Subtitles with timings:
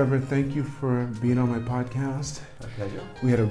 [0.00, 2.40] Trevor, thank you for being on my podcast.
[2.62, 3.02] My pleasure.
[3.22, 3.50] We had a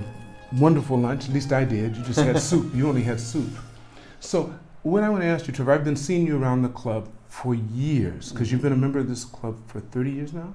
[0.54, 1.95] wonderful lunch, at least I did.
[1.95, 2.73] You just had soup.
[2.73, 3.52] You only had soup.
[4.20, 7.07] So, what I want to ask you, Trevor, I've been seeing you around the club
[7.27, 10.52] for years because you've been a member of this club for 30 years now?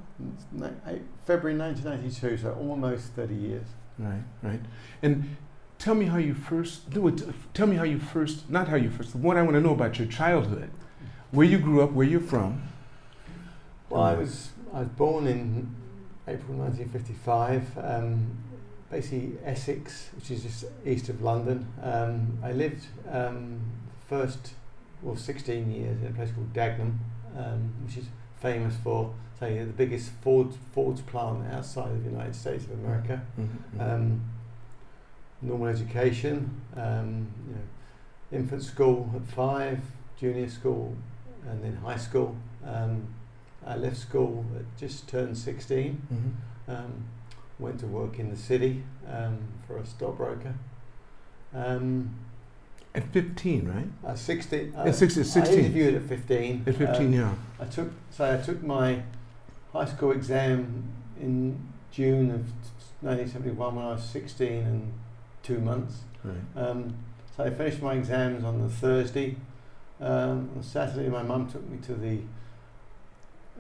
[1.27, 3.67] February 1992, so almost 30 years.
[3.97, 4.61] Right, right.
[5.01, 5.37] And
[5.79, 7.23] tell me how you first do it.
[7.55, 9.15] Tell me how you first, not how you first.
[9.15, 10.73] What I want to know about your childhood,
[11.31, 12.65] where you grew up, where you're from.
[13.91, 15.84] Well, I was I was born in
[16.27, 18.39] April 1955, um,
[18.91, 21.67] basically Essex, which is just east of London.
[21.83, 23.61] Um, I lived um,
[24.09, 24.55] first,
[25.03, 26.99] well, 16 years in a place called Dagenham,
[27.37, 28.07] um, which is
[28.41, 33.23] famous for, say, the biggest Ford Ford's plant outside of the United States of America.
[33.39, 33.95] Mhm, mhm.
[33.95, 34.25] um,
[35.43, 39.81] normal education, um, you know, infant school at five,
[40.19, 40.97] junior school,
[41.47, 42.35] and then high school.
[42.65, 43.09] Um,
[43.67, 46.01] I left school at just turned 16.
[46.13, 46.33] Mhm.
[46.77, 47.05] Um,
[47.59, 50.55] went to work in the city um, for a stockbroker.
[51.55, 52.11] Um,
[52.95, 54.11] At 15, right?
[54.11, 56.63] at 16, uh, At 16, I interviewed at 15.
[56.67, 57.35] At 15, Um, yeah.
[57.61, 59.03] I took so I took my
[59.73, 60.85] high school exam
[61.21, 61.59] in
[61.91, 62.41] June of
[63.03, 64.93] 1971 when I was 16 and
[65.43, 66.03] two months.
[66.25, 66.37] Right.
[66.57, 66.95] Um,
[67.37, 69.37] so I finished my exams on the Thursday.
[70.01, 72.21] Um, on Saturday, my mum took me to the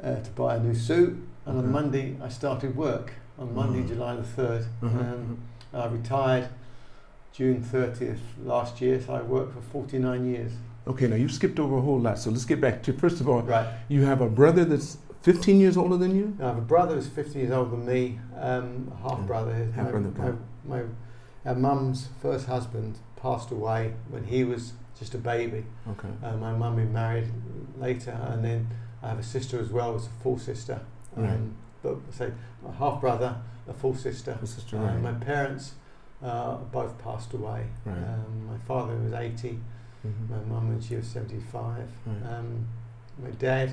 [0.03, 3.12] uh, to buy a new suit, and on Monday I started work.
[3.39, 3.89] On Monday, Mhm.
[3.89, 5.39] July the 3rd, Mhm, um,
[5.73, 6.48] I retired
[7.33, 9.00] June 30th last year.
[9.00, 10.53] So I worked for 49 years.
[10.87, 12.19] Okay, now you've skipped over a whole lot.
[12.19, 13.67] So let's get back to first of all, Right.
[13.89, 16.37] you have a brother that's 15 years older than you?
[16.39, 19.53] I have a brother who's 50 years older than me, um, a half brother.
[19.75, 20.11] Half my, brother,
[20.65, 20.89] my, okay.
[21.44, 25.65] my, mum's first husband passed away when he was just a baby.
[25.88, 26.09] Okay.
[26.22, 27.31] Uh, my mum remarried
[27.81, 28.69] later, and then
[29.04, 30.81] I have a sister as well, as a full sister.
[31.16, 31.41] Um, Right.
[31.82, 32.32] But say
[32.62, 33.37] my half brother,
[33.69, 34.38] a full sister.
[34.44, 35.03] Sister, Uh, right.
[35.03, 35.75] my parents
[36.22, 37.66] uh, both passed away.
[37.84, 37.98] Right.
[37.98, 39.60] Um, my father was 80,
[40.06, 40.31] Mhm.
[40.31, 41.87] my mum when she was 75.
[42.06, 42.32] Right.
[42.32, 42.66] Um,
[43.22, 43.72] my dad,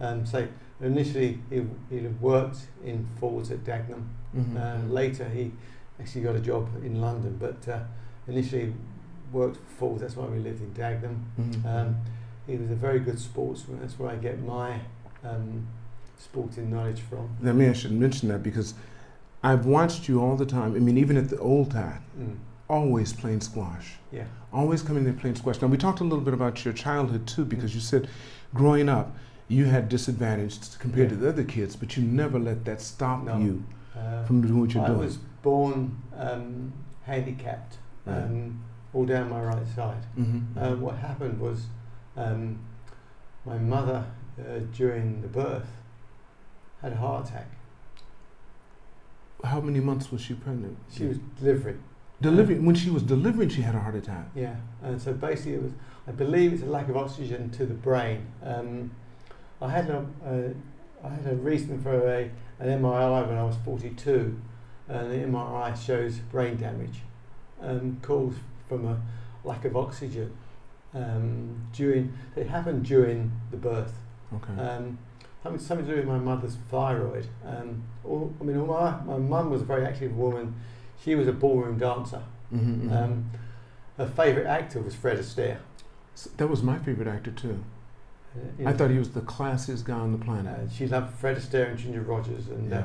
[0.00, 0.48] um, so
[0.80, 4.04] initially he, he worked in Fords at Dagenham.
[4.34, 4.56] Mhm.
[4.56, 5.52] Uh, later he
[6.00, 7.80] actually got a job in London, but uh,
[8.26, 8.72] initially
[9.30, 10.00] worked for Fords.
[10.00, 11.18] That's why we lived in Dagenham.
[11.38, 11.94] Mhm.
[12.46, 13.80] He was a very good sportsman.
[13.80, 14.80] That's where I get my
[15.24, 15.66] um,
[16.18, 17.28] sporting knowledge from.
[17.40, 18.74] Let me I should mention that because
[19.42, 20.74] I've watched you all the time.
[20.74, 22.36] I mean, even at the old time, Mm.
[22.68, 23.94] always playing squash.
[24.10, 24.24] Yeah.
[24.52, 25.60] Always coming there playing squash.
[25.62, 28.08] Now, we talked a little bit about your childhood too, because you said
[28.54, 29.16] growing up,
[29.48, 33.38] you had disadvantage compared to the other kids, but you never let that stop No.
[33.38, 33.64] you
[33.96, 35.00] Uh, from doing what you're I doing.
[35.00, 36.72] I was born um,
[37.04, 37.76] handicapped,
[38.06, 38.22] Right.
[38.22, 38.60] um,
[38.94, 40.06] all down my right side.
[40.18, 40.42] Mhm.
[40.56, 41.66] Uh, what happened was
[42.16, 42.58] um,
[43.44, 44.04] my mother,
[44.38, 45.68] uh, during the birth,
[46.80, 47.48] had a heart attack.
[49.44, 50.78] How many months was she pregnant?
[50.90, 51.82] She was delivering.
[52.20, 52.64] delivering.
[52.64, 54.26] When she was delivering, she had a heart attack.
[54.34, 55.72] Yeah, and so basically, it was.
[56.06, 58.26] I believe it's a lack of oxygen to the brain.
[58.44, 58.90] Um,
[59.60, 63.56] I had a, a, I had a reason for a, an MRI when I was
[63.64, 64.40] 42,
[64.88, 67.00] and the MRI shows brain damage,
[67.60, 69.00] um, caused from a
[69.44, 70.36] lack of oxygen.
[70.94, 73.94] Um, during it happened during the birth.
[74.34, 74.60] Okay.
[74.60, 74.98] Um,
[75.42, 77.26] something, something to do with my mother's thyroid.
[77.46, 80.54] Um, all, I mean, all my my mum was a very active woman.
[81.02, 82.22] She was a ballroom dancer.
[82.52, 82.92] Mhm, mhm.
[83.04, 83.30] Um,
[83.96, 85.58] her favourite actor was Fred Astaire.
[86.14, 87.64] S- that was my favorite actor too.
[88.36, 90.46] Uh, I know, thought he was the classiest guy on the planet.
[90.58, 92.48] uh, she loved Fred Astaire and Ginger Rogers.
[92.48, 92.84] And yeah.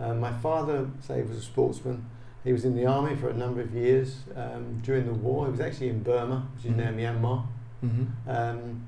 [0.00, 2.06] uh, uh, my father, say, was a sportsman.
[2.44, 5.46] He was in the army for a number of years um, during the war.
[5.46, 6.96] He was actually in Burma, which is now Mhm.
[6.96, 7.44] Myanmar.
[7.80, 8.86] hmm Um,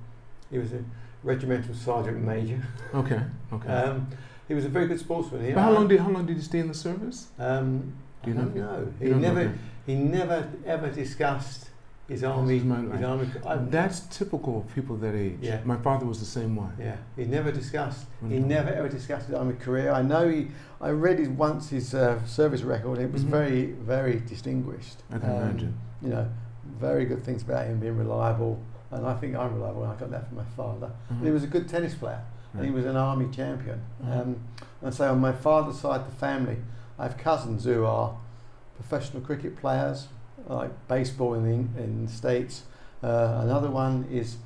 [0.51, 0.83] he was a
[1.23, 2.63] regimental sergeant major.
[2.95, 3.21] Okay.
[3.53, 3.69] Okay.
[3.73, 4.07] Um,
[4.49, 5.45] he was a very good sportsman.
[5.45, 7.29] He, but how long did how long did he stay in the service?
[7.39, 8.49] Um, Do you I know?
[8.49, 8.93] don't know.
[9.01, 9.53] He know, never, okay.
[9.87, 11.71] he never ever discussed
[12.13, 12.55] his army.
[12.59, 13.27] His His army.
[13.47, 15.39] I, That's typical of people that age.
[15.41, 15.61] Yeah.
[15.65, 16.69] My father was the same way.
[16.79, 18.07] yeah, he never discussed.
[18.29, 18.47] He Mhm.
[18.47, 19.91] never ever discussed his army career.
[19.93, 20.49] I know he.
[20.81, 22.99] I read his once his uh, service record.
[22.99, 23.29] It was Mhm.
[23.39, 23.63] very
[23.95, 25.03] very distinguished.
[25.13, 25.75] I can Um, imagine.
[26.03, 26.27] You know,
[26.79, 28.59] very good things about him being reliable,
[28.91, 29.85] and I think I'm reliable.
[29.85, 30.91] I got that from my father.
[31.09, 31.33] But he Mhm.
[31.35, 32.21] was a good tennis player.
[32.55, 33.81] and he was an army champion.
[34.05, 34.13] Mhm.
[34.21, 34.37] Um,
[34.83, 36.59] and so on my father's side the family,
[36.99, 38.13] I have cousins who are
[38.77, 40.09] professional cricket players,
[40.49, 42.63] like baseball in the, in the States.
[43.03, 44.37] Uh, another one is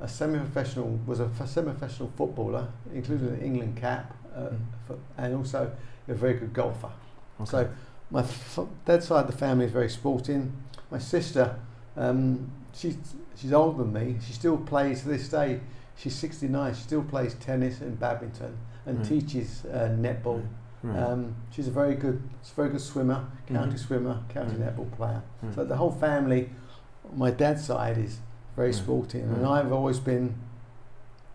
[0.00, 4.58] a semi-professional, was a semi-professional footballer, including an England cap, uh, Mhm.
[4.86, 5.70] for, and also
[6.06, 6.90] a very good golfer.
[7.40, 7.50] Okay.
[7.50, 7.68] So
[8.10, 10.52] my f- dad's side of the family is very sporting.
[10.90, 11.56] My sister,
[11.96, 12.96] um, she's
[13.36, 14.16] she's older than me.
[14.26, 15.60] She still plays to this day.
[15.96, 16.74] she's 69.
[16.74, 19.08] She still plays tennis and badminton and Right.
[19.08, 20.42] teaches uh, netball.
[20.82, 20.98] Right.
[21.02, 23.78] Um, she's a very good, she's a very good swimmer, county Mhm.
[23.78, 25.22] swimmer, county netball player.
[25.42, 25.54] Right.
[25.54, 26.50] So the whole family,
[27.14, 28.20] my dad's side, is
[28.54, 28.74] very Right.
[28.74, 30.34] sporting, and I've always been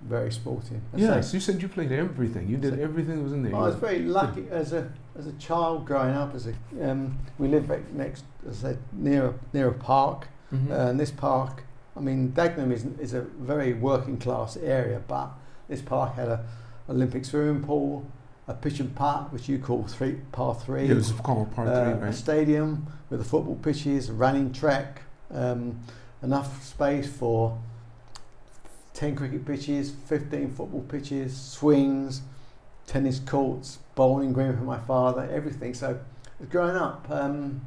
[0.01, 0.81] very sporting.
[0.95, 2.47] Yes, you said you played everything.
[2.49, 3.55] You did So- everything that was in there.
[3.55, 6.33] I was very lucky as a as a child growing up.
[6.33, 6.53] As a
[6.89, 10.71] um, we lived right next, as I said, near a, near a park, Mhm.
[10.71, 11.63] uh, and this park.
[11.95, 15.29] I mean, Dagenham is is a very working class area, but
[15.69, 16.39] this park had a
[16.89, 18.03] Olympic swimming pool,
[18.47, 20.85] a pitch and putt, which you call three par three.
[20.85, 25.03] Yeah, it was called part uh, three, a stadium with the football pitches, running track,
[25.31, 25.79] um,
[26.21, 27.57] enough space for
[28.93, 32.21] 10 cricket pitches, 15 football pitches, swings,
[32.85, 35.73] tennis courts, bowling green for my father, everything.
[35.73, 35.99] So,
[36.49, 37.61] growing up, um,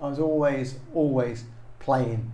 [0.00, 1.44] I was always, always
[1.78, 2.30] playing.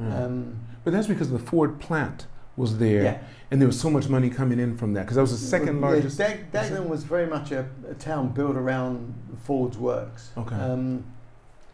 [0.00, 0.24] Mm.
[0.24, 2.26] Um, but that's because of the Ford plant
[2.56, 3.18] was there, yeah.
[3.50, 5.02] and there was so much money coming in from that.
[5.02, 6.18] Because that was the second Yeah, largest.
[6.18, 9.14] Dag- Dagenham was very much a, a town built around
[9.44, 10.30] Ford's works.
[10.36, 10.54] Okay.
[10.54, 11.04] Um,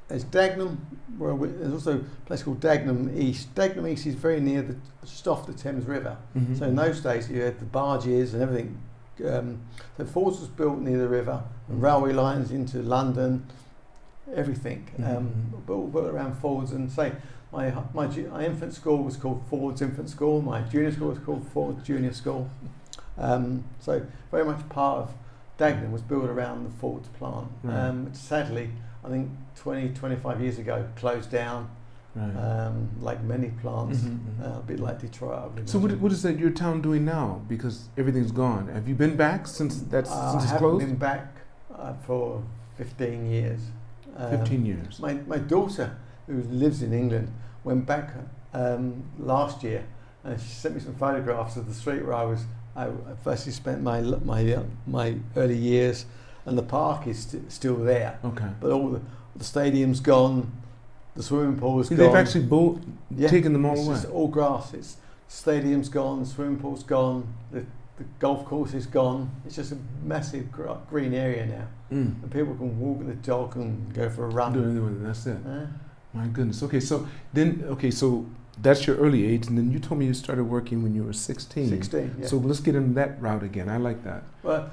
[0.06, 0.76] there's Dagenham,
[1.18, 3.54] where we, there's also a place called Dagenham East.
[3.54, 6.16] Dagenham East is very near the just off the Thames River.
[6.36, 6.58] Mhm.
[6.58, 8.78] So in those days you had the barges and everything.
[9.26, 9.58] Um,
[9.96, 11.82] so Ford's was built near the river, Mhm.
[11.82, 13.44] railway lines into London,
[14.34, 14.86] everything.
[14.98, 15.66] Um, Mhm.
[15.66, 17.12] built, built around Ford's and say
[17.52, 20.42] my, my my infant school was called Ford's Infant School.
[20.42, 22.50] My junior school was called Ford's Junior School.
[23.16, 25.14] Um, so very much part of
[25.58, 27.48] Dagenham was built around the Ford's plant.
[27.62, 27.76] Right.
[27.78, 28.70] Um, which sadly,
[29.04, 31.68] I think 20, 25 years ago closed down,
[32.14, 32.36] right.
[32.36, 34.56] um, like many plants, Mhm, mhm.
[34.56, 35.68] uh, a bit like Detroit.
[35.68, 37.40] So what, what is that your town doing now?
[37.48, 38.68] Because everything's gone.
[38.68, 40.82] Have you been back since that's Uh, since I it's closed?
[40.82, 41.34] I haven't been back
[41.74, 42.42] uh, for
[42.76, 43.60] 15 years.
[44.16, 44.98] Um, Fifteen years.
[45.00, 45.96] My, my daughter,
[46.28, 47.32] who lives in England,
[47.64, 48.10] went back
[48.54, 49.84] um, last year
[50.24, 52.44] and she sent me some photographs of the street where I was.
[52.76, 52.90] I,
[53.24, 56.06] firstly spent my my uh, my early years,
[56.46, 58.46] and the park is st- still there, Okay.
[58.60, 59.00] but all the,
[59.34, 60.52] the stadium's gone,
[61.16, 62.06] the swimming pool's See, gone.
[62.06, 62.78] they've actually bo-
[63.16, 63.94] Yeah, taken them all it's away.
[63.96, 64.74] just all grass.
[64.74, 64.96] It's
[65.26, 67.60] stadium's gone, swimming pool's gone, the,
[67.96, 69.30] the golf course is gone.
[69.44, 71.66] It's just a massive gr- green area now,
[71.96, 72.22] Mm.
[72.22, 74.52] and people can walk the dog and go for a run.
[74.52, 75.38] Do anything with That's it.
[75.44, 75.66] Uh,
[76.14, 76.62] My goodness.
[76.62, 78.26] Okay, so then okay, so
[78.60, 81.12] that's your early age, and then you told me you started working when you were
[81.12, 81.68] sixteen.
[81.68, 82.16] 16.
[82.20, 82.26] Yeah.
[82.26, 83.68] So let's get into that route again.
[83.68, 84.22] I like that.
[84.42, 84.70] Well,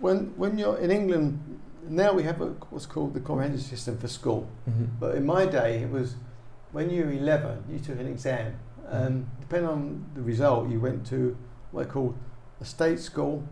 [0.00, 4.08] when when you're in England, now we have a, what's called the comprehensive system for
[4.08, 4.48] school.
[4.68, 4.84] Mm-hmm.
[4.98, 6.14] But in my day, it was
[6.72, 8.58] when you were 11, you took an exam.
[8.88, 11.36] Um, depending on the result, you went to
[11.70, 12.18] what they called
[12.60, 13.46] a state school,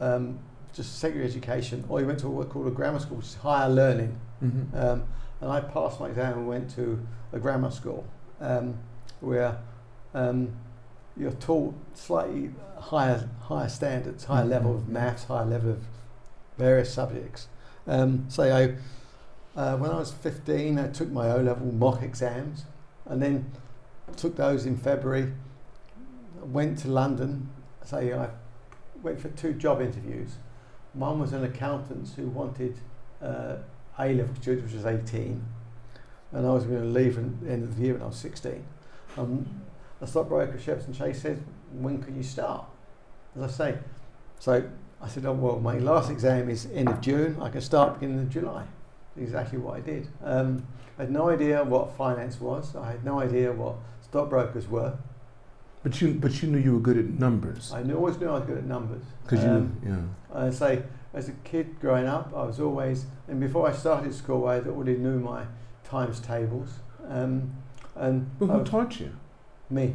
[0.00, 0.38] um,
[0.74, 3.68] just secondary education, or you went to what called a grammar school, which is higher
[3.68, 4.18] learning.
[4.42, 4.76] Mm-hmm.
[4.76, 5.04] Um,
[5.40, 8.04] and I passed my exam and went to a grammar school
[8.40, 8.78] um,
[9.20, 9.58] where
[10.14, 10.52] um,
[11.16, 14.50] you're taught slightly higher higher standards, higher Mhm.
[14.50, 15.86] level of maths, higher level of
[16.58, 17.48] various subjects.
[17.86, 18.76] Um, so I,
[19.58, 22.64] uh, when I was 15, I took my O level mock exams,
[23.06, 23.50] and then
[24.16, 25.32] took those in February.
[26.42, 27.48] Went to London.
[27.84, 28.28] Say I
[29.02, 30.36] went for two job interviews.
[30.92, 32.78] One was an accountant who wanted
[33.22, 33.56] uh,
[33.98, 35.42] A level students, which was 18,
[36.32, 38.16] and I was going to leave at the end of the year when I was
[38.16, 38.62] 16.
[39.16, 39.46] Um,
[40.00, 42.66] a stockbroker, Sheppards and Chase, said, "When can you start?"
[43.34, 43.78] As I say,
[44.38, 44.62] so
[45.00, 47.38] I said, "Oh well, my last exam is end of June.
[47.40, 48.64] I can start beginning of July."
[49.18, 50.08] Exactly what I did.
[50.22, 50.66] Um,
[50.98, 52.76] I had no idea what finance was.
[52.76, 54.98] I had no idea what stockbrokers were.
[55.82, 58.32] But you but you knew you were good at numbers I knew, always knew I
[58.38, 59.04] was good at numbers.
[59.22, 60.38] because Um, you yeah.
[60.46, 60.82] I say,
[61.14, 64.96] as a kid growing up, I was always, and before I started school, I already
[64.96, 65.44] knew my
[65.84, 66.70] times tables.
[67.08, 67.52] Um,
[67.94, 69.12] and But who taught you?
[69.70, 69.94] me.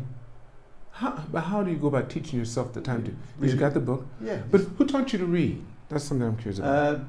[0.93, 3.11] How, but how do you go about teaching yourself the time to?
[3.39, 4.41] Read- You got the book, Yeah.
[4.51, 5.63] but who taught you to read?
[5.89, 6.95] That's something I'm curious about.
[6.95, 6.99] uh,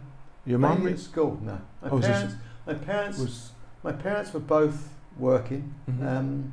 [0.47, 1.39] Your mom mainly at school?
[1.43, 1.59] No.
[1.83, 2.35] My Oh, so parents.
[2.67, 3.19] My parents.
[3.19, 3.53] Was,
[3.85, 6.07] My parents were both working, Mhm.
[6.07, 6.53] um,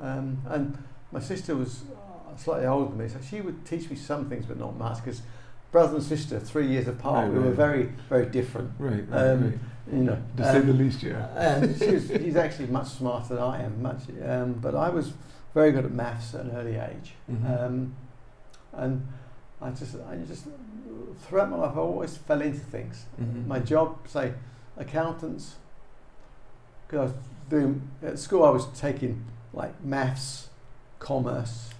[0.00, 0.78] um, and
[1.10, 1.82] my sister was
[2.36, 5.22] slightly older than me, so she would teach me some things, but not much, because
[5.74, 8.70] brother and sister, three years apart, Right, we were very, very different.
[8.78, 9.58] right, right, Um, right.
[9.92, 11.26] You know, To say um, the least, yeah.
[11.36, 14.02] and she was, she's actually much smarter than I am, much.
[14.24, 15.12] Um, but I was
[15.52, 17.64] very good at maths at an early age, Mhm.
[17.66, 17.94] um,
[18.72, 19.06] and
[19.60, 20.46] I just, I just
[21.26, 23.04] throughout my life, I always fell into things.
[23.20, 23.46] Mhm.
[23.48, 24.32] My job, say,
[24.76, 25.56] accountants,
[26.86, 27.10] because
[27.50, 30.50] doing at school, I was taking like maths,
[31.00, 31.70] commerce,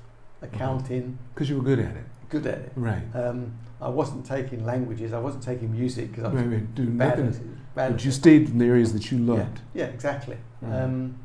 [0.43, 2.05] accounting, Because you were good at it.
[2.29, 2.73] good at it.
[2.75, 3.05] Right.
[3.15, 3.53] Um,
[3.85, 5.13] I wasn't taking languages.
[5.13, 6.99] I wasn't taking music because I was Right, right.
[6.99, 7.27] Bad, nothing.
[7.29, 10.39] at, bad But you stayed in the areas that you Yeah, loved yeah, exactly.
[10.63, 10.81] Right.
[10.85, 11.19] Um,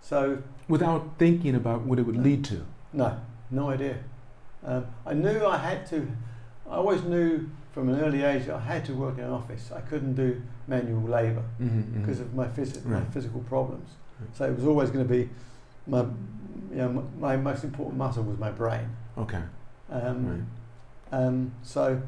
[0.00, 2.64] so without thinking about what it would lead to.
[2.92, 3.18] no,
[3.50, 3.96] no idea.
[4.64, 6.06] Um, I knew I had to.
[6.68, 9.70] I always knew from an early age I had to work in an office.
[9.72, 13.88] I couldn't do manual labour Mm-hmm, because of my, phys- my physical problems.
[14.34, 15.28] So it was always going to be
[15.86, 16.00] my,
[16.70, 18.88] you know, my, my most important muscle was my brain.
[19.16, 19.42] Okay.
[19.90, 20.40] Um, Right.
[21.12, 22.00] Um, so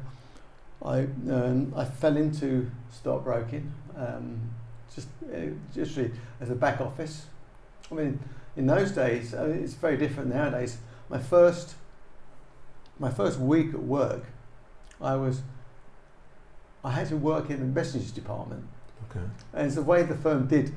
[0.83, 4.39] I um, I fell into stockbroking, um,
[4.93, 5.37] just uh,
[5.73, 7.25] just really as a back office.
[7.91, 8.19] I mean,
[8.55, 10.77] in those days, I mean, it's very different nowadays.
[11.09, 11.75] My first
[12.99, 14.23] my first week at work,
[15.01, 15.41] I was
[16.83, 18.65] I had to work in the messages department,
[19.09, 19.25] Okay.
[19.53, 20.73] and it's the way the firm did.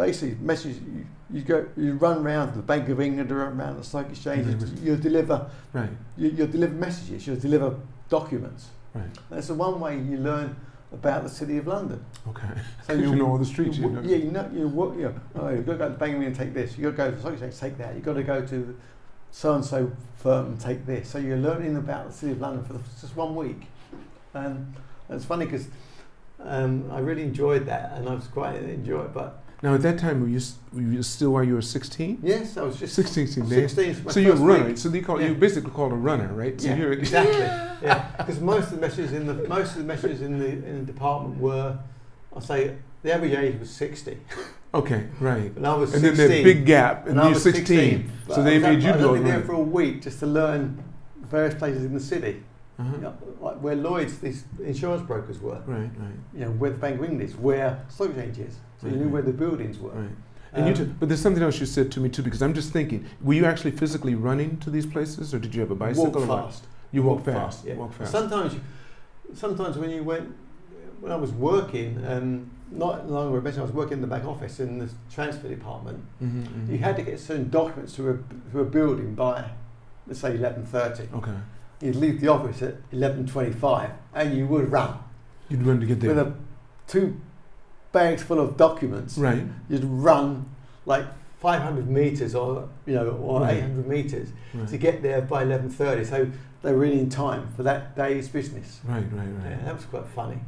[0.00, 3.84] Basically, messages you, you go you run round the Bank of England, run around the
[3.84, 4.82] stock exchanges, Mhm.
[4.82, 5.90] you deliver Right.
[6.16, 7.74] you, you deliver messages, you deliver
[8.08, 8.68] documents.
[8.94, 9.04] Right.
[9.28, 10.56] That's the one way you learn
[10.90, 12.02] about the City of London.
[12.28, 12.48] Okay.
[12.86, 13.76] So you know all the streets.
[13.76, 14.00] you, You know.
[14.00, 16.34] yeah, you know, you work, you know, oh, you've got to go to Bangor and
[16.34, 16.78] take this.
[16.78, 17.94] You've got to go to the stock exchange, take that.
[17.94, 18.76] You've got to go to
[19.32, 21.10] so and so firm and take this.
[21.10, 23.66] So you're learning about the City of London for the, just one week.
[24.34, 24.72] Um,
[25.10, 25.68] and it's funny because
[26.42, 29.12] um, I really enjoyed that and I was quite enjoy it.
[29.12, 30.40] But Now at that time, were you,
[30.72, 32.20] were you still while you were 16?
[32.22, 33.84] yes, I was just 16, 16 16.
[33.90, 34.64] is my So you're a runner.
[34.68, 34.78] week.
[34.78, 35.28] So they call Yeah.
[35.28, 36.58] you basically called a runner, right?
[36.58, 37.40] So yeah, you're exactly.
[37.86, 40.86] yeah, because most of the messages in the most of the messages in the in
[40.86, 41.78] the department were,
[42.34, 44.18] I'll say, the average age was sixty,
[44.74, 45.54] okay, right.
[45.56, 46.38] and I was And then sixteen.
[46.38, 48.10] that big gap, and, and you're was 16.
[48.28, 50.82] So they made you I was go there for a week just to learn
[51.22, 52.42] various places in the city,
[52.78, 52.92] Uh-huh.
[52.96, 56.78] you know, like where Lloyd's, these insurance brokers were, Right, right, you know, where the
[56.78, 59.12] Bank of England is, where stock exchange is, so you knew right.
[59.12, 59.90] where the buildings were.
[59.90, 60.08] right.
[60.52, 62.54] And you Um, t- but there's something else you said to me too, because I'm
[62.54, 65.76] just thinking, were you actually physically running to these places, or did you have a
[65.76, 66.26] bicycle?
[66.26, 66.64] walk fast.
[66.92, 67.64] You walk, fast.
[67.64, 67.74] yeah.
[67.74, 68.10] Walk fast.
[68.10, 68.60] Sometimes, you,
[69.32, 70.34] sometimes when you went,
[71.00, 74.60] when I was working, um, not longer a I was working in the back office
[74.60, 76.04] in the transfer department.
[76.22, 76.68] Mhm, mhm.
[76.70, 78.18] You had to get certain documents to a,
[78.52, 79.50] to a building by,
[80.06, 81.08] let's say, eleven thirty.
[81.14, 81.32] Okay.
[81.80, 84.94] You'd leave the office at eleven twenty-five, and you would run
[85.48, 86.14] You'd run to get there.
[86.14, 86.34] with a
[86.86, 87.20] two
[87.92, 89.18] bags full of documents.
[89.18, 89.44] right.
[89.68, 90.46] You'd run
[90.86, 91.06] like
[91.40, 93.56] five hundred meters, or you know, or Right.
[93.56, 94.68] eight hundred meters Right.
[94.68, 96.04] to get there by eleven thirty.
[96.04, 96.28] So
[96.62, 98.80] they were really in time for that day's business.
[98.84, 99.50] Right, right, right.
[99.50, 100.38] Yeah, that was quite funny.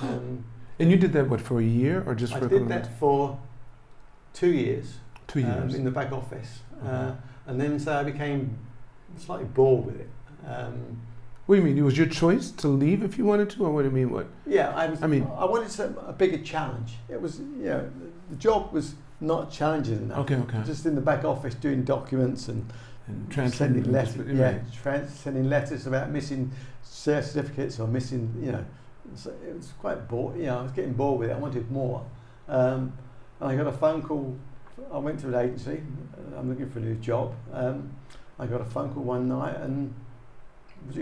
[0.00, 0.44] Um,
[0.78, 2.98] And you did that what for a year or just I for a did that
[2.98, 3.38] for
[4.32, 5.74] two years, two um, years?
[5.74, 7.12] in the back office, uh,
[7.46, 8.56] and then so I became
[9.18, 10.08] slightly bored with it.
[10.48, 11.00] Um,
[11.50, 11.78] what do you mean?
[11.78, 14.10] It was your choice to leave if you wanted to, or what do you mean?
[14.10, 14.28] What?
[14.46, 15.02] yeah, I was.
[15.02, 16.94] I mean- I wanted some, a bigger challenge.
[17.08, 17.90] It was, you know,
[18.28, 20.18] the job was not challenging enough.
[20.18, 20.62] Okay, okay.
[20.64, 22.72] Just in the back office doing documents and
[23.08, 24.16] And sending letters.
[24.18, 24.36] right.
[24.36, 26.52] Yeah, trans- sending letters about missing
[26.84, 28.64] certificates or missing, you know.
[29.16, 30.36] So it was quite bored.
[30.36, 31.32] You know, I was getting bored with it.
[31.32, 32.06] I wanted more.
[32.46, 32.92] Um,
[33.40, 34.36] and I got a phone call.
[34.92, 35.82] I went to an agency.
[36.38, 37.34] I'm looking for a new job.
[37.52, 37.90] Um,
[38.38, 39.92] I got a phone call one night, and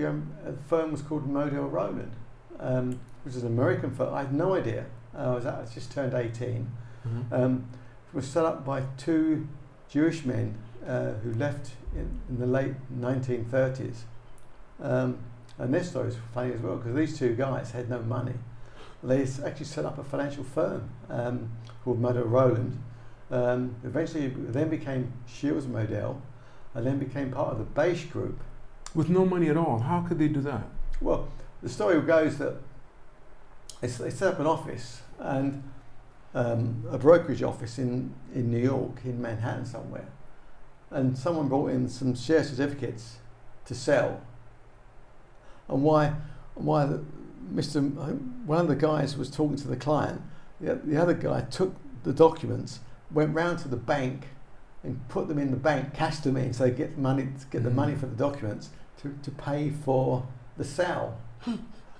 [0.07, 2.13] um, the firm was called Model Roland,
[2.61, 4.15] um, which is an American firm.
[4.15, 4.87] I had no idea.
[5.17, 6.71] I was I just turned 18.
[7.07, 7.33] Mhm.
[7.33, 7.65] Um,
[8.13, 9.47] it was set up by two
[9.89, 10.55] Jewish men
[10.87, 13.99] uh, who left in, in the late 1930s.
[14.81, 15.19] Um,
[15.59, 18.35] and this story is funny as well because these two guys had no money.
[19.03, 21.51] They actually set up a financial firm um,
[21.85, 22.83] called Model Roland.
[23.31, 26.23] Um, eventually, then became Shields Model,
[26.75, 28.41] and then became part of the Bache Group.
[28.95, 30.66] With no money at all, how could they do that?
[31.00, 31.28] Well,
[31.62, 32.54] the story goes that
[33.80, 35.62] they, set up an office and
[36.35, 40.09] um, a brokerage office in, in New York, in Manhattan somewhere.
[40.90, 43.18] And someone brought in some share certificates
[43.66, 44.21] to sell.
[45.68, 46.14] And why,
[46.54, 47.04] why the,
[47.52, 47.83] Mr.
[48.47, 50.23] One of the guys was talking to the client.
[50.61, 52.80] The, the other guy took the documents,
[53.11, 54.28] went round to the bank,
[54.88, 57.71] and put them in the bank, cash them in, so they get money, get the
[57.71, 57.75] Mhm.
[57.75, 58.71] money for the documents
[59.02, 60.26] to, to pay for
[60.57, 61.16] the sale.
[61.47, 61.52] Uh,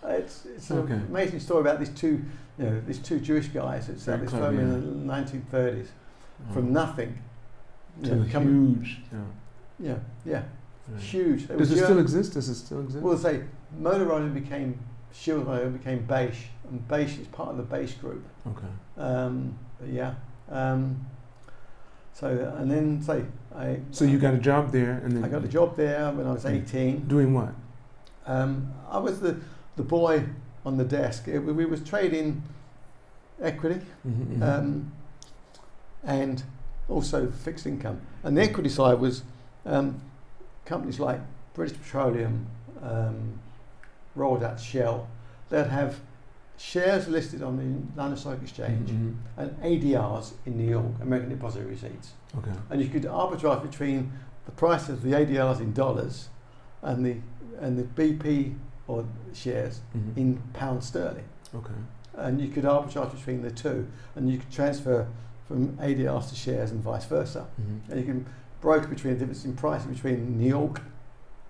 [0.09, 0.95] it's it's Okay.
[0.95, 2.25] an amazing story about these two,
[2.59, 4.63] you know, these two Jewish guys that set up this firm yeah.
[4.63, 4.71] in
[5.07, 5.89] the 1930s
[6.49, 6.53] Oh.
[6.55, 7.19] from nothing.
[8.05, 9.01] to know, the huge.
[9.13, 9.19] Yeah.
[9.81, 10.43] yeah, yeah,
[10.89, 11.01] right.
[11.03, 11.51] huge.
[11.51, 12.35] It Does it still exist?
[12.35, 13.03] Does it still exist?
[13.05, 13.43] Well, say
[13.77, 14.79] Model Roland became
[15.13, 18.25] Shield Model Roland became Bache, and Bache is part of the Bache group.
[18.47, 18.69] okay.
[18.97, 20.15] Um, yeah.
[20.49, 21.05] Um,
[22.19, 23.81] so and then say I.
[23.91, 26.33] So you got a job there, and then I got a job there when I
[26.33, 26.45] was.
[26.45, 27.07] 18.
[27.07, 27.55] doing what?
[28.27, 29.39] Um, I was the,
[29.77, 30.25] the boy
[30.67, 31.29] on the desk.
[31.29, 32.43] It, we was trading
[33.41, 34.93] equity Mm-hmm, um,
[36.05, 36.43] and
[36.89, 38.01] also fixed income.
[38.23, 39.23] And the equity side was
[39.65, 40.01] um,
[40.65, 41.21] companies like
[41.55, 42.47] British Petroleum,
[42.83, 43.39] um,
[44.15, 45.09] Royal Dutch Shell.
[45.51, 46.01] They'd have
[46.59, 49.15] shares listed on the London Stock Exchange Mhm.
[49.37, 52.13] and ADRs in New York, American Depository Receipts.
[52.37, 52.51] Okay.
[52.69, 54.13] And you could arbitrage between
[54.45, 56.29] the price of the ADRs in dollars
[56.83, 57.17] and the
[57.61, 58.55] and the BP
[58.87, 60.17] or shares Mhm.
[60.17, 61.73] in pound sterling, Okay.
[62.15, 65.09] and you could arbitrage between the two, and you could transfer
[65.49, 67.91] from ADRs to shares and vice versa, Mhm.
[67.91, 68.27] and you can
[68.61, 70.83] broker between the difference in pricing between New York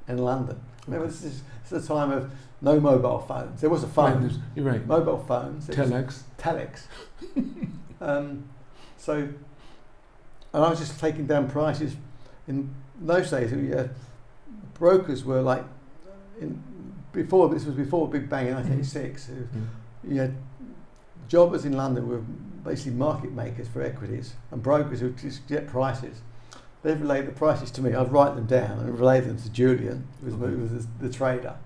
[0.07, 0.57] and London.
[0.89, 2.31] Remember, this is, this is a time of
[2.61, 3.61] no mobile phones.
[3.61, 4.87] There was a phone, there's- You're right.
[4.87, 5.69] mobile phones.
[5.69, 6.23] Telex.
[6.39, 6.81] telex.
[8.01, 8.45] um,
[8.97, 11.97] so, and I was just taking down prices.
[12.47, 13.89] In those days, we, uh,
[14.75, 15.65] brokers were like,
[16.41, 16.63] in,
[17.13, 19.29] before this was before Big Bang in 1986.
[19.29, 19.67] uh, Mhm.
[20.13, 20.35] You had
[21.29, 22.23] jobbers in London were
[22.65, 26.23] basically market makers for equities, and brokers who just get prices.
[26.83, 27.95] They relay the prices to me.
[27.95, 31.13] I'd write them down and relay them to Julian, who was, who was the, the
[31.13, 31.57] trader,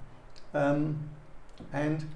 [0.54, 1.10] um,
[1.72, 2.08] and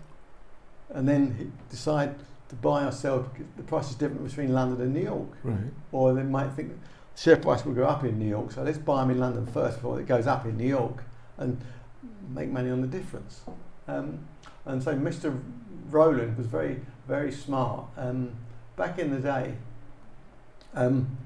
[0.90, 2.14] and then decide
[2.48, 3.30] to buy or sell.
[3.56, 5.58] The price is different between London and New York, right.
[5.92, 8.78] or they might think the share price will go up in New York, so let's
[8.78, 11.02] buy them in London first before it goes up in New York,
[11.36, 11.60] and
[12.30, 13.42] make money on the difference.
[13.88, 14.20] Um,
[14.64, 15.38] and so Mr.
[15.90, 17.84] Roland was very very smart.
[17.96, 18.32] Um,
[18.76, 19.54] back in the day.
[20.74, 21.16] Um,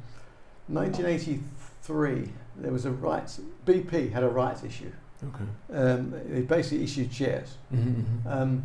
[0.70, 1.40] 1983
[1.82, 3.40] three, there was a rights.
[3.66, 4.92] BP had a rights issue.
[5.22, 5.78] Okay.
[5.78, 7.56] Um, they basically issued shares.
[7.72, 8.28] Mm-hmm, mm-hmm.
[8.28, 8.64] Um,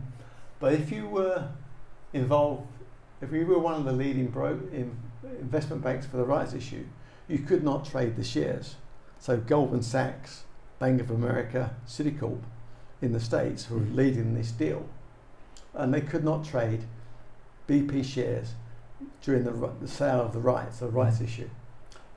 [0.59, 1.49] but if you were
[2.13, 2.67] involved,
[3.21, 4.95] if you were one of the leading bro- in
[5.39, 6.85] investment banks for the rights issue,
[7.27, 8.75] you could not trade the shares.
[9.19, 10.43] So Goldman Sachs,
[10.79, 12.41] Bank of America, Citicorp
[13.01, 13.95] in the States were mm-hmm.
[13.95, 14.87] leading this deal.
[15.73, 16.83] And they could not trade
[17.67, 18.53] BP shares
[19.21, 21.25] during the, the sale of the rights, the rights mm-hmm.
[21.25, 21.49] issue.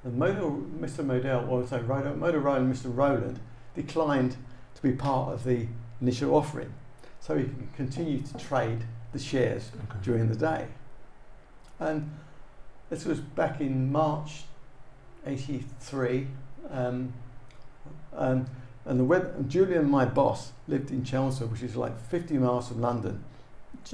[0.04, 0.42] And Motor,
[0.80, 1.04] Mr.
[1.04, 2.94] Modell, or sorry, Roland, Model Roland and Mr.
[2.94, 3.40] Roland
[3.74, 4.36] declined
[4.74, 5.66] to be part of the
[6.00, 6.72] initial offering.
[7.20, 9.98] So he could continue to trade the shares Okay.
[10.02, 10.68] during the day.
[11.80, 12.10] And
[12.90, 14.44] this was back in March
[15.26, 16.28] 83.
[16.70, 17.12] Um,
[18.14, 18.46] um,
[18.84, 22.68] and the web, and Julian, my boss, lived in Chelmsford, which is like 50 miles
[22.68, 23.22] from London.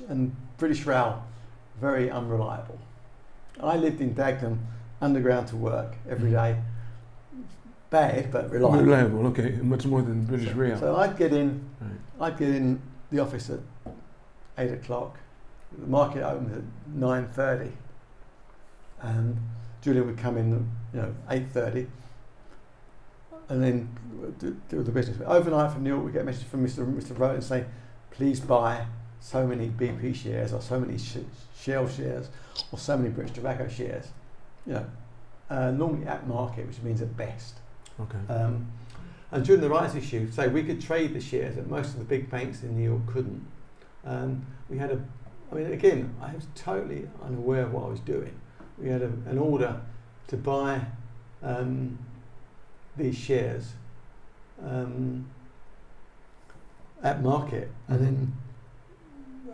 [0.08, 1.24] And British Rail,
[1.80, 2.78] very unreliable.
[3.60, 4.58] I lived in Dagenham,
[5.08, 6.62] underground to work every Mhm.
[7.90, 8.84] Bad, but reliable.
[8.84, 9.26] Reliable.
[9.28, 9.50] Okay.
[9.62, 10.78] Much more than British So- Rail.
[10.78, 12.26] So I'd get in, Right.
[12.32, 12.80] I'd get in
[13.12, 13.60] the office at
[14.58, 15.16] eight o'clock.
[15.78, 16.62] The market opened at
[16.92, 17.72] nine thirty,
[19.00, 19.36] and
[19.80, 20.50] Julian would come in,
[20.92, 21.86] you know, eight thirty,
[23.48, 23.88] and then
[24.38, 25.18] do, do the business.
[25.24, 26.84] Overnight from New York, we get a message from Mr.
[26.86, 27.16] Mr.
[27.16, 27.66] Roland saying,
[28.10, 28.86] "Please buy
[29.20, 31.18] so many BP shares, or so many sh-
[31.56, 32.28] Shell shares,
[32.72, 34.08] or so many British Tobacco shares."
[34.66, 34.86] You know,
[35.50, 37.54] uh, normally at market, which means at best.
[38.00, 38.18] Okay.
[38.32, 38.70] Um,
[39.30, 42.04] and during the rights issue, so we could trade the shares that most of the
[42.04, 43.44] big banks in New York couldn't.
[44.04, 45.02] Um, we had a,
[45.50, 48.38] I mean, again, I was totally unaware of what I was doing.
[48.78, 49.80] We had a, an order
[50.28, 50.80] to buy
[51.42, 51.98] um,
[52.96, 53.72] these shares
[54.64, 55.26] um,
[57.02, 58.32] at market and then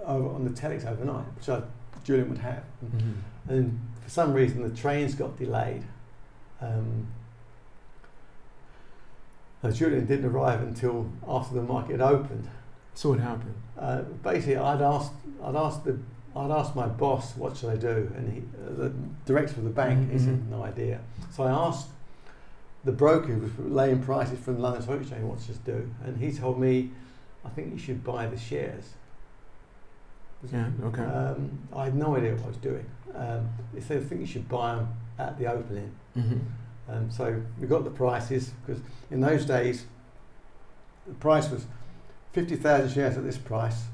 [0.04, 1.62] over on the telex overnight, which I,
[2.04, 2.64] Julian would have.
[2.84, 3.14] Mhm.
[3.48, 5.84] And for some reason, the trains got delayed.
[6.60, 7.06] Um,
[9.62, 12.48] and Julian didn't arrive until after the market opened.
[12.94, 13.54] So what happened?
[13.78, 15.12] Uh, basically, I'd asked,
[15.44, 15.98] I'd asked the,
[16.34, 18.10] I'd asked my boss, what should I do?
[18.16, 18.92] And he, uh, the
[19.26, 20.48] director of the bank, he said, Mhm.
[20.50, 21.00] no idea.
[21.30, 21.88] So I asked
[22.84, 25.90] the broker who was laying prices from the London Stock Exchange, what should I do?
[26.04, 26.90] And he told me,
[27.44, 28.94] I think you should buy the shares.
[30.52, 30.68] Yeah.
[30.84, 31.02] Okay.
[31.02, 32.86] Um, I had no idea what I was doing.
[33.14, 35.90] Um, he said, I think you should buy them at the opening.
[36.16, 36.40] Mhm.
[36.88, 39.86] Um, so we got the prices because in those days
[41.06, 41.66] the price was
[42.32, 43.84] 50,000 shares at this price,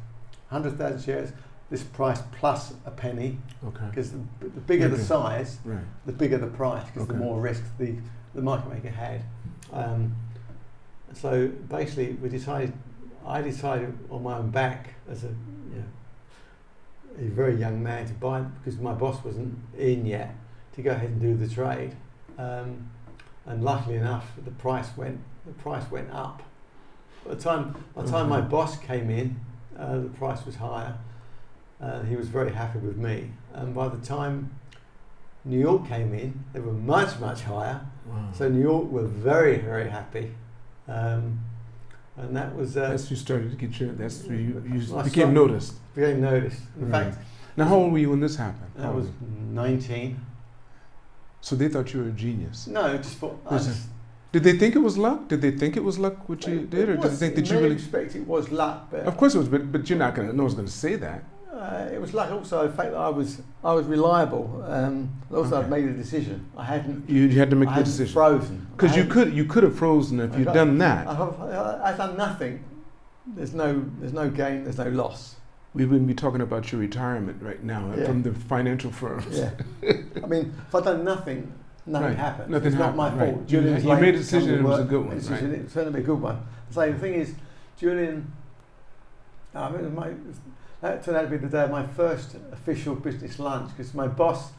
[0.51, 1.33] 100,000 shares
[1.69, 3.87] this price plus a penny Okay.
[3.91, 5.81] because the, the bigger the size, Right.
[6.07, 7.97] the bigger the price because the more risk the,
[8.35, 9.23] the market maker had.
[9.73, 10.15] Um,
[11.13, 12.73] so basically we decided,
[13.27, 15.35] I decided on my own back as a, you
[15.79, 15.85] know,
[17.19, 20.35] a very young man to buy because my boss wasn't in yet
[20.75, 21.97] to go ahead and do the trade.
[22.39, 22.91] Um,
[23.47, 26.43] and luckily enough, the price went the price went up.
[27.25, 28.51] By the time by the time my Mhm.
[28.51, 29.37] boss came in,
[29.79, 30.95] uh, the price was higher.
[31.81, 33.31] Uh, he was very happy with me.
[33.55, 34.51] And by the time
[35.45, 37.81] New York came in, they were much much higher.
[38.07, 38.29] Wow.
[38.33, 40.35] So New York were very very happy.
[40.89, 41.41] Um,
[42.19, 43.93] and that was uh, that's you started to get your.
[43.93, 45.75] That's where you, you became noticed.
[45.95, 46.61] became noticed.
[46.81, 47.13] In Right.
[47.15, 47.19] fact,
[47.57, 48.71] Now, how old were you when this happened?
[48.79, 49.07] I was
[49.53, 50.21] 19.
[51.41, 52.67] So they thought you were a genius.
[52.67, 53.87] No, just for just-
[54.33, 55.29] Did they think it was luck?
[55.29, 57.49] Did they think it was luck what you It did, or did they think that
[57.51, 57.75] you really?
[57.75, 60.33] respects it was luck, but Of course it was, but, but you're not gonna.
[60.33, 61.23] No one's gonna say that.
[61.67, 64.65] Uh, Uh, it was luck also the fact that I was I was reliable.
[64.69, 66.47] Um, also, I'd made a decision.
[66.57, 67.09] I hadn't.
[67.09, 68.67] You, you had to make I the decision frozen.
[68.77, 71.07] because you could you could have frozen if I you'd done that.
[71.09, 72.63] I have, I, I've done nothing.
[73.27, 74.65] There's no there's no gain.
[74.65, 75.37] There's no loss.
[75.75, 78.07] we wouldn't be talking about your retirement right now Yeah.
[78.07, 79.27] from the financial firms.
[79.39, 79.51] Yeah.
[80.25, 81.53] I mean, if I'd done nothing,
[81.85, 82.17] nothing Right.
[82.17, 82.49] happened.
[82.51, 83.35] Nothing it's not my happened, right.
[83.35, 83.41] fault.
[83.51, 85.43] You- Julian's you made a decision it was a good one, It's, right.
[85.43, 86.39] it's going to be a good one.
[86.71, 87.35] So the thing is,
[87.81, 88.17] Julian.
[89.55, 90.09] I mean, my,
[90.81, 94.07] that turned out to be the day of my first official business lunch because my
[94.07, 94.53] boss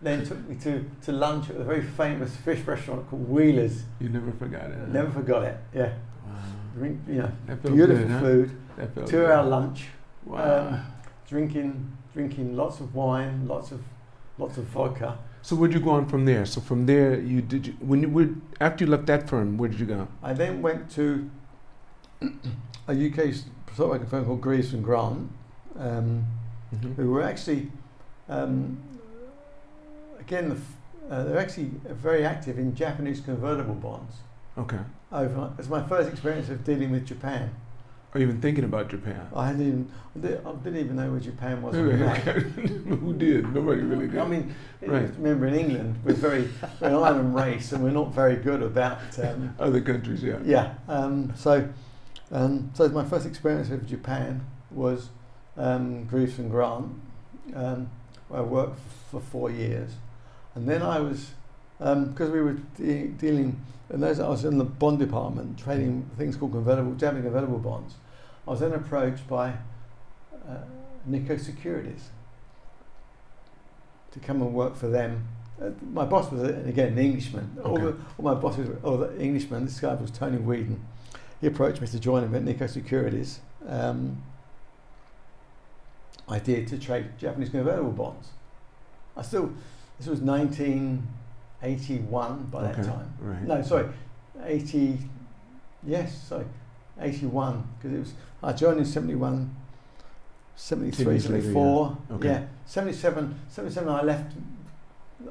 [0.00, 3.84] then took me to, to lunch at a very famous fish restaurant called Wheeler's.
[4.00, 4.78] You never forgot it.
[4.78, 4.86] huh?
[4.92, 5.56] Never forgot it.
[5.74, 5.92] Yeah,
[6.26, 6.32] Wow.
[6.76, 8.20] Drink, you know, beautiful good, huh?
[8.20, 9.30] food, That two good.
[9.30, 9.86] hour lunch,
[10.24, 10.68] Wow.
[10.68, 10.82] um,
[11.28, 13.80] drinking drinking lots of wine, lots of
[14.38, 15.18] lots of vodka.
[15.42, 16.44] so where'd you go on from there?
[16.46, 18.28] So from there, you did you, when you were
[18.60, 20.08] after you left that firm, where did you go?
[20.22, 21.30] I then went to
[22.88, 23.34] a UK
[23.74, 25.30] software firm called Grieveson Grant,
[25.78, 26.24] um,
[26.74, 26.94] Mm-hmm.
[26.94, 27.70] who were actually,
[28.28, 28.76] um,
[30.18, 34.16] again, the, f- uh, they're actually very active in Japanese convertible bonds.
[34.58, 34.78] Okay.
[35.12, 37.50] Over, it's my first experience of dealing with Japan.
[38.14, 39.28] Or even thinking about Japan?
[39.34, 41.74] I hadn't even, I di- I didn't even know where Japan was.
[41.76, 43.54] Who did?
[43.54, 44.18] Nobody really did.
[44.18, 44.52] I mean,
[44.84, 45.08] Right.
[45.18, 46.48] remember in England, we're very,
[46.80, 50.38] we're an island race and we're not very good about um, Other countries, yeah.
[50.44, 50.74] Yeah.
[50.88, 51.68] Um, so,
[52.32, 55.10] um, so my first experience with Japan was
[55.56, 56.92] um, and Grant,
[57.54, 57.90] um,
[58.28, 58.78] where I worked
[59.10, 59.92] for four years,
[60.54, 61.30] and then I was
[61.78, 63.60] because we were de- dealing.
[63.88, 67.94] And those I was in the bond department trading things called convertible, Japanese convertible bonds.
[68.46, 69.50] I was then approached by
[70.48, 70.56] uh,
[71.04, 72.10] Nikko Securities
[74.12, 75.28] to come and work for them.
[75.62, 77.56] Uh, my boss was, again, an Englishman.
[77.64, 79.64] All, the, all my bosses were oh, the Englishman.
[79.64, 80.84] This guy was Tony Whedon.
[81.40, 83.40] He approached me to join him at Nikko Securities.
[83.68, 84.22] Um,
[86.28, 88.28] I did to trade Japanese convertible bonds.
[89.16, 89.52] I still,
[89.98, 93.12] this was 1981 by Okay, that time.
[93.20, 93.42] right.
[93.42, 93.86] No, sorry,
[94.44, 94.98] 80,
[95.84, 96.44] yes, sorry,
[97.00, 98.12] 81, because it was,
[98.42, 99.54] I joined in 71,
[100.56, 101.42] 73, years later, yeah.
[101.52, 102.28] 74, Okay.
[102.28, 104.32] yeah, 77, 77 I left,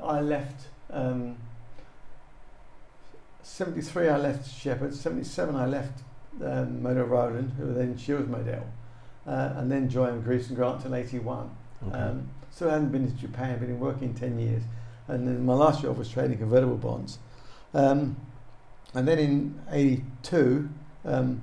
[0.01, 1.35] I left, um,
[3.43, 6.01] 73 I left Shepherd, 77 I left
[6.43, 8.65] um, Model Roland, who then she was Model,
[9.27, 11.49] uh, and then joined Grieveson Grant till 81.
[11.87, 11.97] Okay.
[11.97, 14.63] Um, still hadn't been to Japan, been working 10 years.
[15.07, 17.19] And then my last job was trading convertible bonds.
[17.73, 18.15] Um,
[18.93, 20.69] and then in 82,
[21.03, 21.41] um,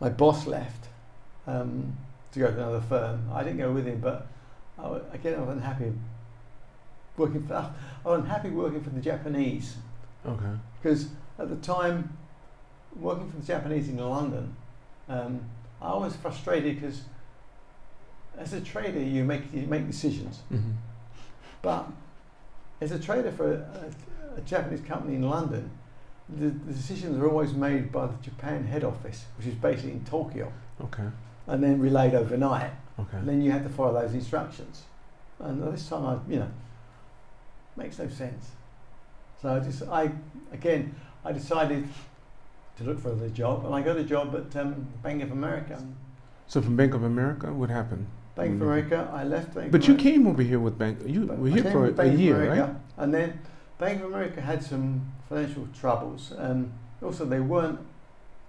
[0.00, 0.88] my boss left
[1.46, 1.96] um,
[2.32, 3.30] to go to another firm.
[3.32, 4.26] I didn't go with him, but
[4.78, 5.92] I, again, I was unhappy
[7.16, 9.76] working for, I was unhappy working for the Japanese
[10.26, 10.58] okay.
[10.80, 12.16] because at the time,
[12.96, 14.56] working for the Japanese in London,
[15.08, 15.40] um,
[15.82, 17.02] I was frustrated because
[18.38, 20.72] as a trader, you make you make decisions, hmm
[21.62, 21.86] but
[22.80, 23.90] as a trader for a,
[24.38, 25.70] a Japanese company in London,
[26.30, 30.04] the, the decisions are always made by the Japan head office, which is basically in
[30.06, 30.50] Tokyo,
[30.82, 31.04] Okay.
[31.46, 32.70] and then relayed overnight.
[32.98, 33.18] Okay.
[33.18, 34.84] And then you have to follow those instructions.
[35.38, 36.50] And this time, I, you know,
[37.76, 38.52] makes no sense.
[39.42, 40.10] So I just, I
[40.52, 41.86] again, I decided
[42.80, 45.82] to look for a job, and I got a job at um, Bank of America.
[46.46, 48.06] So from Bank of America, what happened?
[48.34, 48.62] Bank of.
[48.62, 49.70] America, I left Bank.
[49.70, 50.10] But you America.
[50.10, 50.98] came over here with Bank.
[51.04, 53.04] You But were here for with a year, America, right?
[53.04, 53.40] And then
[53.78, 56.32] Bank of America had some financial troubles.
[56.38, 57.78] Um, also, they weren't,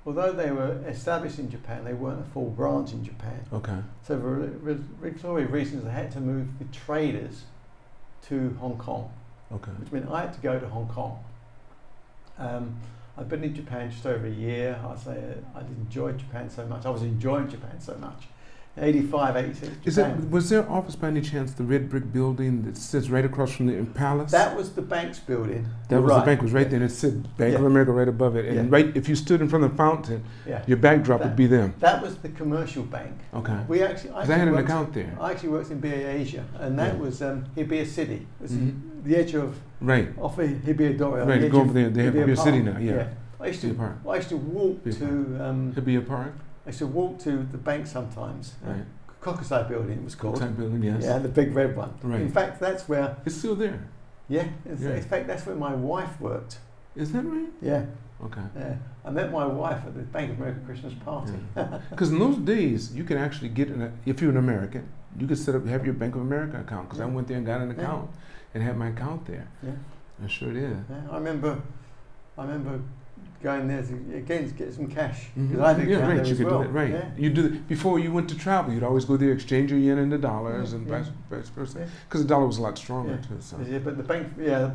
[0.06, 3.44] although they were established in Japan, they weren't a full branch in Japan.
[3.52, 3.78] Okay.
[4.08, 7.44] So for re- re- regulatory reasons, they had to move the traders
[8.30, 9.12] to Hong Kong,
[9.52, 9.72] Okay.
[9.72, 11.20] which meant I had to go to Hong Kong.
[12.38, 12.76] Um,
[13.18, 14.80] I've been in Japan just over a year.
[14.88, 15.12] I say
[15.56, 16.86] uh, I enjoyed Japan so much.
[16.86, 18.28] I was enjoying Japan so much.
[18.78, 19.68] 85, 86.
[19.84, 20.22] Is Japan.
[20.22, 23.52] that was there office by any chance the red brick building that sits right across
[23.52, 24.32] from the palace?
[24.32, 25.68] that was the bank's building.
[25.90, 26.20] That You're was right.
[26.22, 28.56] the bank was right there, and it said Bank of America right above it, and
[28.56, 28.66] Yeah.
[28.70, 30.64] right if you stood in front of the fountain, Yeah.
[30.68, 31.74] your backdrop would be them.
[31.80, 33.12] That was the commercial bank.
[33.34, 33.60] Okay.
[33.68, 35.18] We actually, I, Because I had an account there.
[35.20, 37.02] I actually worked in BA Asia, and that Yeah.
[37.02, 38.26] was um, Hibiya City.
[38.40, 38.80] It was Mhm.
[39.04, 40.10] The edge of Right.
[40.20, 41.24] off of Hibiya Dori.
[41.26, 41.42] Right.
[41.42, 41.90] the Go over there.
[41.90, 42.78] They have Hibiya city now.
[42.78, 43.08] Yeah.
[43.40, 43.96] I used Hibiya to, Park.
[44.08, 46.34] I used to walk Hibiya to, um, Could be a park.
[46.66, 48.56] I used to walk to the bank sometimes.
[48.64, 48.84] Right.
[49.22, 50.38] Kokusai building it was called.
[50.40, 50.84] Type building.
[50.84, 51.04] Yes.
[51.04, 51.94] Yeah, the big red one.
[52.04, 52.22] Right.
[52.22, 53.80] In fact, that's where, It's still there.
[54.28, 54.90] yeah, in Yeah.
[54.96, 56.60] in fact, that's where my wife worked.
[56.96, 57.48] Is that right?
[57.62, 57.86] Yeah,
[58.26, 58.42] Okay.
[58.56, 58.76] yeah.
[59.06, 61.34] I met my wife at the Bank of America Christmas party.
[61.90, 64.84] Because in those days, you could actually get an, if you're an American,
[65.18, 66.90] you could set up have your Bank of America account.
[66.90, 67.76] Because I went there and got an Yeah.
[67.84, 68.10] account
[68.54, 69.48] and had my account there.
[69.64, 69.72] Yeah.
[70.24, 70.72] I sure did.
[70.90, 71.62] Yeah, I remember,
[72.38, 72.80] I remember
[73.42, 75.30] going there to again to get some cash.
[75.38, 75.60] Mhm.
[75.62, 76.26] I did yeah, right.
[76.26, 76.60] You could well.
[76.60, 76.92] do that, right?
[76.92, 77.10] Yeah.
[77.18, 78.72] You do that before you went to travel.
[78.74, 82.28] You'd always go there, exchange your yen into dollars, Yeah, and vice, versa, because the
[82.28, 83.28] dollar was a lot stronger Yeah.
[83.28, 83.38] too.
[83.42, 83.58] So.
[83.68, 84.72] Yeah, but the bank, yeah,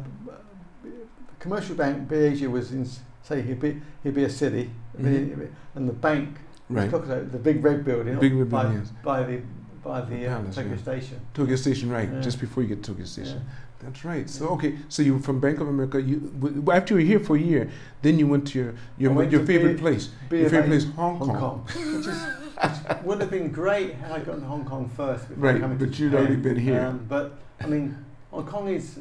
[0.82, 0.90] the
[1.38, 2.88] commercial bank, BAG was in,
[3.22, 5.48] say, he'd be, he'd be a city, Mhm.
[5.76, 6.90] and the bank, Right.
[6.90, 8.92] was Cockatoo, the big red building, Big red by, building, yes.
[9.04, 9.40] by the
[9.84, 10.76] by the uh, Palace, Tokyo yeah.
[10.78, 11.20] station.
[11.32, 12.12] Tokyo Station, right?
[12.12, 12.20] Yeah.
[12.20, 13.36] Just before you get to Tokyo Station.
[13.36, 13.52] Yeah.
[13.82, 14.28] That's right.
[14.28, 16.00] So okay, so you were from Bank of America.
[16.00, 17.70] You after you were here for a year,
[18.02, 20.10] then you went to your your, your favorite B- place.
[20.30, 21.38] B your favorite place, Hong, Hong Kong.
[21.38, 22.22] Kong, which is
[22.62, 25.28] which would have been great had I gotten to Hong Kong first.
[25.28, 26.86] Before Right, coming to but you'd already been here.
[26.86, 28.98] Um, but I mean, Hong Kong is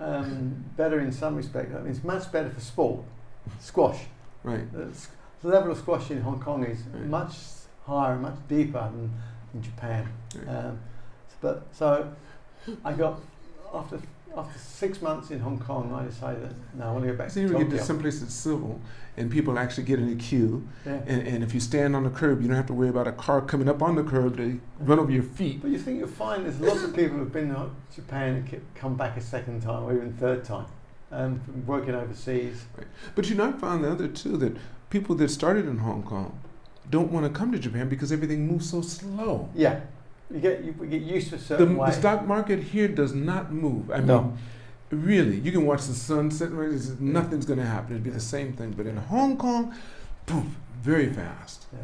[0.00, 1.74] um, better in some respect.
[1.74, 3.04] I mean, it's much better for sport,
[3.60, 4.00] squash.
[4.42, 4.70] Right.
[4.72, 4.88] The
[5.42, 7.06] the level of squash in Hong Kong is Right.
[7.06, 7.34] much
[7.86, 9.12] higher, much deeper than
[9.54, 10.08] in Japan.
[10.34, 10.48] Right.
[10.48, 10.78] Um,
[11.40, 12.12] but so
[12.84, 13.20] I got
[13.72, 14.00] after
[14.36, 17.30] after six months in Hong Kong, I decided that no, I want to go back
[17.30, 17.78] So to you get Tokyo.
[17.78, 18.80] to some place that's civil,
[19.16, 21.00] and people actually get in a queue, yeah.
[21.06, 23.12] and, and if you stand on the curb, you don't have to worry about a
[23.12, 25.60] car coming up on the curb to run over your feet.
[25.60, 28.96] But you think you'll find there's lots of people who've been to Japan and come
[28.96, 30.66] back a second time or even third time,
[31.10, 32.64] um, from working overseas.
[33.16, 34.56] But you know, I found the other too that
[34.90, 36.38] people that started in Hong Kong
[36.88, 39.48] don't want to come to Japan because everything moves so slow.
[39.54, 39.80] Yeah,
[40.32, 43.52] you get you, we get used to a The, the stock market here does not
[43.52, 43.90] move.
[43.90, 44.22] I No.
[44.22, 44.38] mean,
[44.90, 46.52] really, you can watch the sun set.
[46.52, 47.92] right, it's- Nothing's going to happen.
[47.92, 48.72] It'd be the same thing.
[48.76, 49.74] But in Hong Kong,
[50.26, 51.66] boom, very fast.
[51.72, 51.78] yeah.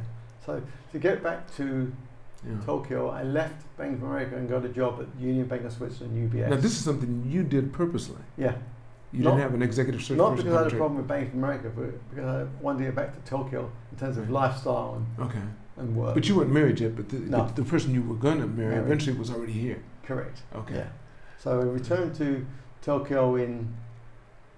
[0.44, 1.92] So to get back to
[2.46, 2.52] Yeah.
[2.64, 6.14] Tokyo, I left Bank of America and got a job at Union Bank of Switzerland
[6.32, 6.48] (UBS).
[6.50, 8.22] Now, this is something you did purposely.
[8.36, 8.54] yeah,
[9.12, 11.28] You Not- didn't have an executive search not because I had a problem with Bank
[11.30, 14.96] of America, but because I wanted to get back to Tokyo in terms of lifestyle
[14.96, 15.38] and, Okay.
[15.76, 16.14] And work.
[16.14, 17.38] But you weren't married yet, but the, No.
[17.38, 18.84] but the person you were going to marry Married.
[18.86, 19.82] eventually was already here.
[20.04, 20.42] Correct.
[20.54, 20.76] Okay.
[20.76, 20.88] Yeah.
[21.38, 22.46] So I returned to
[22.82, 23.74] Tokyo in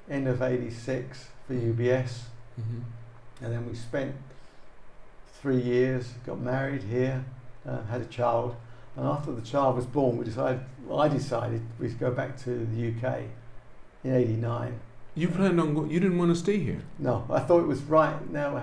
[0.09, 2.23] end of '86 for UBS,
[2.57, 2.81] hmm
[3.41, 4.15] and then we spent
[5.41, 6.13] three years.
[6.27, 7.25] Got married here,
[7.67, 8.57] uh, had a child,
[8.97, 10.61] and after the child was born, we decided.
[10.87, 13.23] Well, I decided we'd go back to the UK
[14.05, 14.81] in '89.
[15.15, 17.83] You planned on going, you didn't want to stay here No, I thought it was
[17.83, 18.57] right now.
[18.57, 18.61] I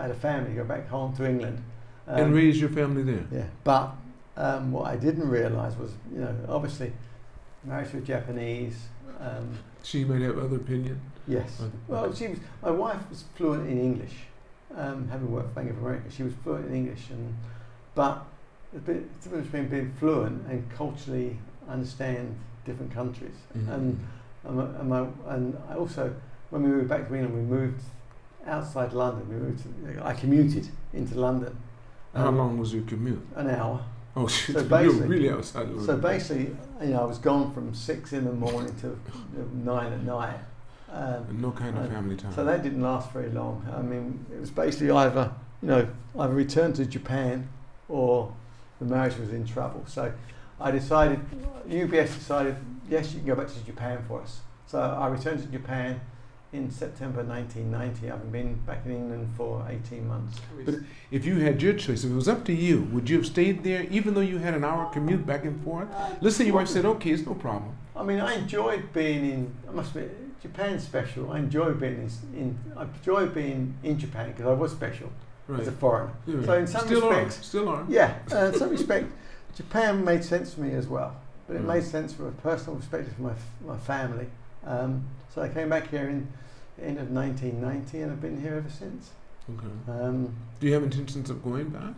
[0.00, 1.62] had a family, go back home to England.
[2.08, 3.24] And Um, raise your family there.
[3.30, 3.92] Yeah, but
[4.36, 6.92] um, what I didn't realise was, you know, obviously,
[7.64, 8.86] married to a Japanese.
[9.20, 9.50] Um,
[9.82, 11.00] She might have other opinion.
[11.26, 11.60] yes.
[11.60, 11.70] Okay.
[11.88, 12.38] Well, she was.
[12.62, 14.14] My wife was fluent in English,
[14.76, 16.10] um, having worked for Bank of America.
[16.10, 17.34] She was fluent in English, and
[17.94, 18.24] but
[18.72, 23.36] the bit difference between being fluent and culturally understand different countries.
[23.56, 23.68] Mhm.
[23.74, 24.06] And
[24.44, 26.14] and, and, my, and I also,
[26.50, 27.82] when we moved back to England, we moved
[28.46, 29.28] outside London.
[29.28, 29.64] We moved.
[29.64, 31.56] To, I commuted into London.
[32.18, 33.24] How Um, long was your commute?
[33.36, 33.80] An hour.
[34.16, 34.56] Oh, shit.
[34.56, 35.68] So you were basically- really outside.
[35.86, 38.98] So basically, you know, I was gone from six in the morning to
[39.54, 40.38] nine at night.
[40.90, 42.32] Um, no kind of family time.
[42.32, 43.64] so that didn't last very long.
[43.76, 45.30] I mean, it was basically either,
[45.62, 45.86] you know,
[46.18, 47.46] either return to Japan
[47.90, 48.32] or
[48.80, 49.84] the marriage was in trouble.
[49.86, 50.10] So
[50.60, 51.20] I decided,
[51.68, 52.56] UBS decided,
[52.88, 54.40] yes, you can go back to Japan for us.
[54.66, 56.00] So I returned to Japan
[56.52, 58.10] in September 1990.
[58.10, 60.38] I've been back in England for 18 months.
[60.64, 60.76] But
[61.10, 63.64] if you had your choice, if it was up to you, would you have stayed
[63.64, 65.88] there even though you had an hour commute back and forth?
[66.20, 67.76] Let's say your wife said, okay, it's no problem.
[67.94, 69.54] I mean, I enjoyed being in.
[69.68, 71.32] I must admit, Japan's special.
[71.32, 72.38] I enjoy being in.
[72.38, 75.10] in I enjoy being in Japan because I was special
[75.48, 75.60] Right.
[75.60, 76.12] as a foreigner.
[76.26, 76.44] Yeah.
[76.44, 77.42] So in some still respects, are.
[77.42, 77.84] Still are.
[77.88, 79.06] yeah, uh, in some respect,
[79.56, 81.16] Japan made sense for me as well.
[81.46, 81.68] But it Mm.
[81.74, 83.32] made sense from a personal perspective for my
[83.66, 84.26] my family.
[84.64, 85.02] Um,
[85.34, 86.28] so I came back here in
[86.76, 89.10] the end of 1990, and I've been here ever since.
[89.50, 89.66] Okay.
[90.02, 91.94] Um, Do you have intentions of going back?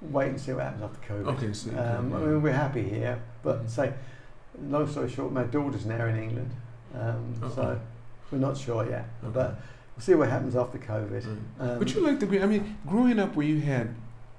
[0.00, 1.26] wait and see what happens after COVID.
[1.36, 1.70] Okay, so.
[1.70, 3.70] Um, I mean, we're happy here, but Mhm.
[3.70, 3.92] say,
[4.68, 6.50] long story short, my daughter's now in England,
[6.94, 7.80] um, so
[8.30, 9.08] we're not sure yet.
[9.24, 9.32] Okay.
[9.34, 9.50] But
[9.96, 11.26] we'll see what happens after COVID.
[11.26, 11.68] Right.
[11.72, 12.42] Um, But you like the green.
[12.44, 13.88] I mean, growing up where you had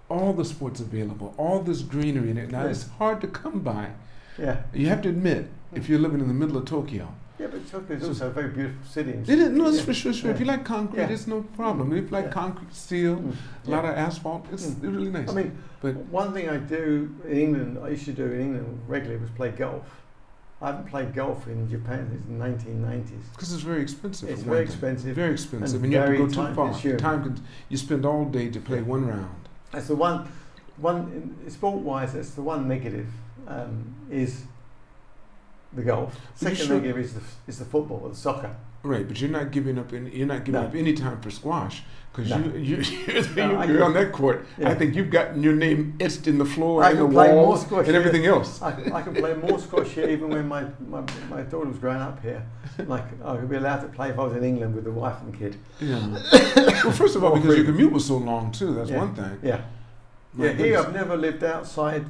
[0.10, 2.50] all the sports available, all this greenery in it.
[2.52, 2.70] Now Yeah.
[2.70, 3.90] it's hard to come by.
[4.38, 7.68] yeah, You have to admit, if you're living in the middle of Tokyo, yeah, but
[7.70, 9.12] Tokyo is So- also a very beautiful city.
[9.12, 9.84] it is, no, it's yeah.
[9.84, 10.14] for sure.
[10.14, 10.32] sure.
[10.32, 11.10] If you like concrete, Yeah.
[11.10, 11.94] it's no problem.
[11.94, 12.32] If you like Yeah.
[12.32, 13.34] concrete, steel, Mm,
[13.68, 13.92] a lot yeah.
[13.92, 14.96] of asphalt, it's Mm.
[14.96, 15.30] really nice.
[15.30, 18.80] I mean, but one thing I do in England, I used to do in England
[18.88, 19.86] regularly was play golf.
[20.62, 23.24] I haven't played golf in Japan since the 1990s.
[23.34, 24.28] because it's very expensive.
[24.30, 26.74] It's very expensive Very expensive, and and, you have to go too far.
[26.98, 28.84] Time con- you spend all day to play Yeah.
[28.96, 29.30] one round.
[29.72, 30.28] That's the one,
[30.76, 32.12] one sport-wise.
[32.14, 33.08] That's the one negative
[33.48, 34.44] um, is
[35.74, 36.20] the golf.
[36.36, 38.56] Second sure- negative is the is the football or the soccer.
[38.82, 39.92] Right, but you're not giving up.
[39.92, 40.68] Any, you're not giving No.
[40.68, 42.38] up any time for squash because No.
[42.38, 42.78] you you
[43.08, 44.46] you're, No, you're on that court.
[44.58, 44.70] Yeah.
[44.70, 47.28] I think you've gotten your name etched in the floor I and the can play
[47.34, 48.62] more walls squash and everything else.
[48.62, 52.00] I, I can play more squash here even when my, my, my daughter was growing
[52.00, 52.42] up here.
[52.88, 55.18] like I could be allowed to play if I was in England with the wife
[55.24, 55.58] and kid.
[55.82, 56.00] Yeah.
[56.86, 58.74] well, first of all, because your commute was so long too.
[58.76, 58.98] That's Yeah.
[58.98, 59.40] one thing.
[59.44, 59.62] Yeah.
[60.34, 60.80] My yeah, here.
[60.80, 62.06] I've never lived outside.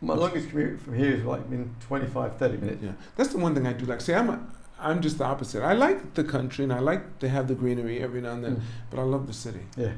[0.00, 2.82] My longest commute from here is like been 25, 30 minutes.
[2.82, 4.00] Yeah, that's the one thing I do like.
[4.00, 4.38] See, I'm a,
[4.78, 5.62] I'm just the opposite.
[5.62, 8.56] I like the country and I like to have the greenery every now and then,
[8.56, 8.62] Mm.
[8.90, 9.60] but I love the city.
[9.76, 9.92] Yeah.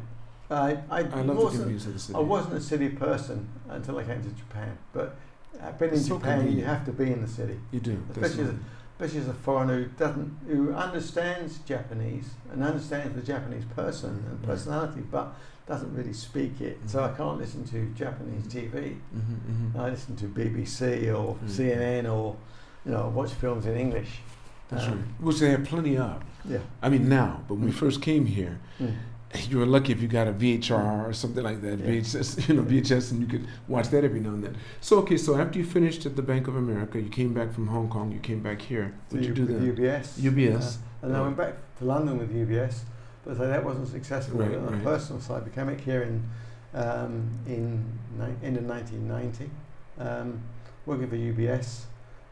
[0.50, 2.16] I, I, I love the convenience of the city.
[2.16, 4.76] I wasn't a city person until I came to Japan.
[4.92, 5.16] But
[5.62, 7.60] I've been in so Japan, you have to be in the city.
[7.70, 8.54] You do, Especially
[9.00, 9.20] That's as- right.
[9.20, 14.42] especially as a foreigner who doesn't, who understands Japanese and understands the Japanese person and
[14.42, 15.34] personality, but
[15.66, 16.78] doesn't really speak it.
[16.86, 17.16] So I Mhm.
[17.16, 18.96] can't listen to Japanese TV.
[19.14, 19.78] Mhm, mhm.
[19.80, 21.48] I listen to BBC or Mm.
[21.48, 22.36] CNN or,
[22.84, 24.20] you know, watch films in English.
[24.68, 25.00] That's Um, right.
[25.20, 26.22] Which they have plenty of.
[26.44, 26.58] Yeah.
[26.82, 27.74] I mean, now, but when we Mm.
[27.78, 28.94] first came here, Mm.
[29.48, 31.86] you were lucky if you got a VHR or something like that, Yeah.
[31.86, 34.56] VHS, you know, VHS, and you could watch that every now and then.
[34.80, 37.68] So, okay, so after you finished at the Bank of America, you came back from
[37.68, 38.94] Hong Kong, you came back here.
[39.10, 39.76] What did you do then?
[39.76, 40.18] UBS.
[40.18, 40.76] UBS.
[40.76, 42.80] Uh, and I went back to London with UBS,
[43.24, 44.40] but so that wasn't successful.
[44.40, 44.84] Right, on the right.
[44.84, 46.28] personal side, became here in
[46.72, 49.50] um, in ni- end of 1990,
[49.98, 50.40] um,
[50.86, 51.82] working for UBS,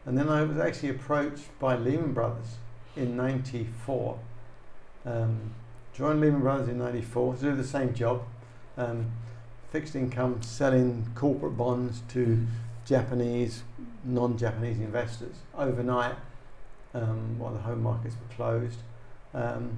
[0.05, 2.57] and then I was actually approached by Lehman Brothers
[2.95, 4.19] in '94.
[5.05, 5.53] Um,
[5.93, 8.23] joined Lehman Brothers in '94 to do the same job,
[8.77, 9.07] um,
[9.71, 12.45] fixed income, selling corporate bonds to
[12.85, 13.63] Japanese,
[14.03, 16.15] non-Japanese investors overnight
[16.93, 18.79] um, while the home markets were closed.
[19.33, 19.71] Um,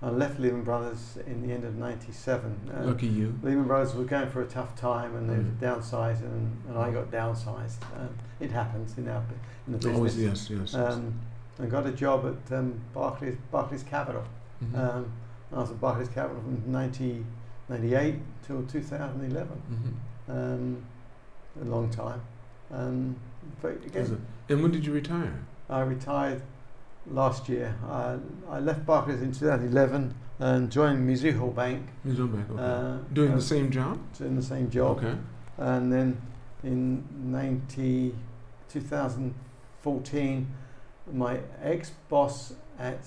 [0.00, 2.70] I left Lehman Brothers in the end of '97.
[2.72, 3.38] Um, Lucky you.
[3.42, 5.56] Lehman Brothers were going for a tough time and they Mm.
[5.58, 7.82] downsized, and, and I got downsized.
[7.96, 9.22] Um, it happens in our
[9.66, 9.96] in the business.
[9.96, 10.60] Always, yes, yes.
[10.72, 10.74] yes.
[10.74, 11.14] Um,
[11.60, 14.22] I got a job at um, Barclays Barclays Capital.
[14.64, 14.78] Mhm.
[14.78, 15.12] Um,
[15.52, 19.62] I was at Barclays Capital from 1998 till 2011.
[19.70, 19.94] Mhm.
[20.34, 20.84] Um,
[21.60, 22.20] a long time.
[22.72, 23.16] Um,
[23.62, 25.32] but again, And when did you retire?
[25.70, 26.42] I retired
[27.10, 27.74] last year.
[27.88, 28.16] I,
[28.50, 31.86] I left Barclays in 2011 and joined Mizuho Bank.
[32.04, 32.62] Was back, okay.
[32.62, 33.98] Uh, Doing uh, the same job?
[34.18, 34.98] doing the same job.
[34.98, 35.16] Okay.
[35.56, 36.20] And then
[36.62, 38.14] in 90,
[38.68, 40.46] 2014,
[41.12, 43.00] my ex boss at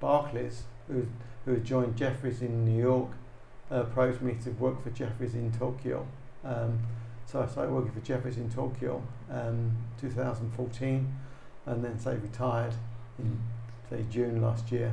[0.00, 1.06] Barclays, who,
[1.44, 3.10] who had joined Jefferies in New York,
[3.70, 6.06] approached me to work for Jefferies in Tokyo.
[6.44, 6.80] Um,
[7.26, 11.14] so I started working for Jefferies in Tokyo um, 2014
[11.66, 12.74] and then say retired
[13.18, 13.40] in
[13.88, 14.92] say June last year,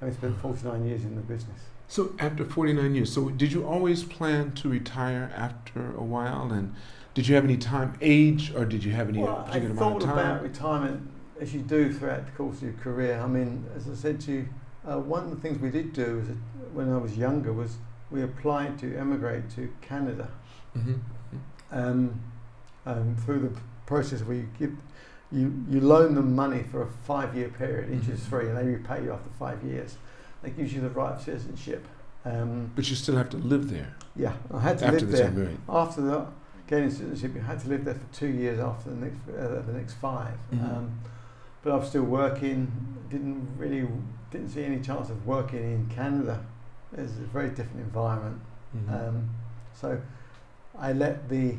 [0.00, 1.60] having spent 49 years in the business.
[1.88, 6.50] So after 49 years, so did you always plan to retire after a while?
[6.50, 6.74] And
[7.14, 9.78] did you have any time, age, or did you have any Well, I particular amount
[9.78, 10.18] thought of time?
[10.18, 13.20] about retirement as you do throughout the course of your career.
[13.20, 14.48] I mean, as I said to you,
[14.88, 16.26] uh, one of the things we did do was
[16.72, 17.76] when I was younger was
[18.10, 20.28] we applied to emigrate to Canada
[20.74, 20.94] hmm
[21.70, 22.20] um,
[22.84, 24.72] um, through the process where you give
[25.30, 28.28] you, you loan them money for a five year period, interest Mhm.
[28.28, 29.96] free, and they repay you after five years.
[30.42, 31.86] That gives you the right of citizenship.
[32.26, 35.28] Um, But you still have to live there yeah, I had to live the there.
[35.30, 35.58] time, right?
[35.68, 36.26] After the
[36.66, 39.72] gaining citizenship, you had to live there for two years after the next uh, the
[39.72, 40.62] next 5 Mhm.
[40.76, 40.90] Um,
[41.62, 42.70] but I was still working.
[43.08, 43.88] Didn't really
[44.32, 46.44] didn't see any chance of working in Canada.
[46.96, 48.40] It's a very different environment.
[48.74, 49.08] Mhm.
[49.08, 49.30] Um,
[49.74, 50.00] so
[50.78, 51.58] I let the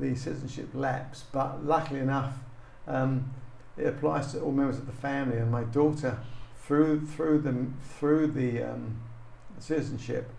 [0.00, 1.24] the citizenship lapse.
[1.32, 2.34] But luckily enough,
[2.86, 3.30] um,
[3.76, 5.38] it applies to all members of the family.
[5.38, 6.18] And my daughter,
[6.62, 7.66] through through the
[7.98, 9.00] through the um,
[9.58, 10.30] citizenship,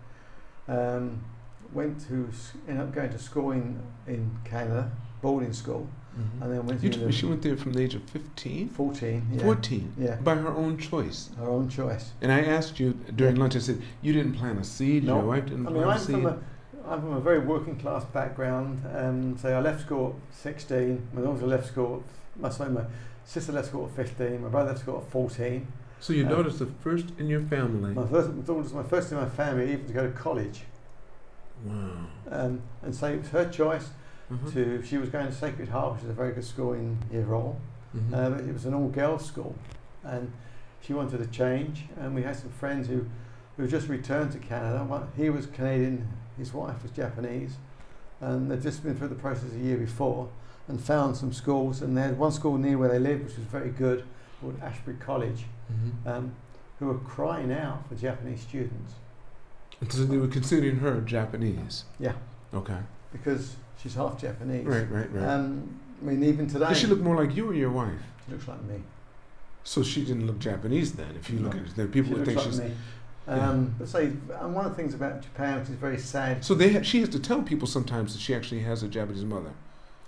[0.68, 1.24] um,
[1.72, 2.30] went to
[2.68, 4.90] ended up going to school in in Canada,
[5.22, 6.42] boarding school, Mhm.
[6.42, 8.68] and then went You to t- she went there from the age of 15?
[8.70, 9.26] 14.
[9.32, 9.92] Yeah, 14?
[9.98, 11.30] Yeah, By her own choice.
[11.38, 12.12] her own choice.
[12.20, 13.42] And I asked you during Yeah.
[13.42, 15.16] lunch, I said, you didn't plant a seed, No.
[15.16, 16.14] your wife didn't I mean, plant I'm a seed.
[16.16, 16.36] from a
[16.88, 18.82] I'm from a very working class background.
[18.96, 21.06] Um, so I left school at 16.
[21.12, 22.02] My daughter left school.
[22.36, 22.84] At, my sorry, my
[23.24, 24.42] sister left school at 15.
[24.42, 25.66] My brother left school at 14.
[26.00, 27.92] so your uh, daughter's the first in your family.
[27.92, 30.62] My first my daughter was my first in my family even to go to college.
[31.64, 31.74] Wow.
[32.30, 33.90] Um, and so it was her choice
[34.30, 34.50] Uh-huh.
[34.52, 34.82] to.
[34.82, 37.56] She was going to Sacred Heart, which is a very good school in Hiroo.
[37.96, 38.14] Mhm.
[38.14, 39.54] Uh, it was an all girls school,
[40.04, 40.30] and
[40.80, 41.86] she wanted a change.
[41.98, 43.06] And we had some friends who,
[43.56, 44.84] who just returned to Canada.
[44.84, 46.06] One, he was Canadian,
[46.38, 47.56] his wife was Japanese,
[48.20, 50.28] and they'd just been through the process a year before
[50.68, 51.82] and found some schools.
[51.82, 54.04] And they had one school near where they lived, which was very good,
[54.40, 56.06] called Ashbury College, Mhm.
[56.10, 56.32] um,
[56.78, 58.94] who were crying out for Japanese students
[59.88, 61.84] So they were considering her Japanese.
[61.98, 62.12] Yeah.
[62.54, 62.78] Okay.
[63.12, 64.66] because she's half Japanese.
[64.66, 65.24] Right, right, right.
[65.28, 65.68] Um,
[66.02, 67.92] I mean, even today, Does she look more like you or your wife?
[68.26, 68.82] she looks like me.
[69.64, 71.14] So she didn't look Japanese then.
[71.16, 72.60] If you look at it, there people looks think like she's.
[72.60, 72.72] me.
[73.28, 74.06] Um, But say,
[74.40, 77.00] and one of the things about Japan, which is very sad, So they ha- she
[77.00, 79.50] has to tell people sometimes that she actually has a Japanese mother.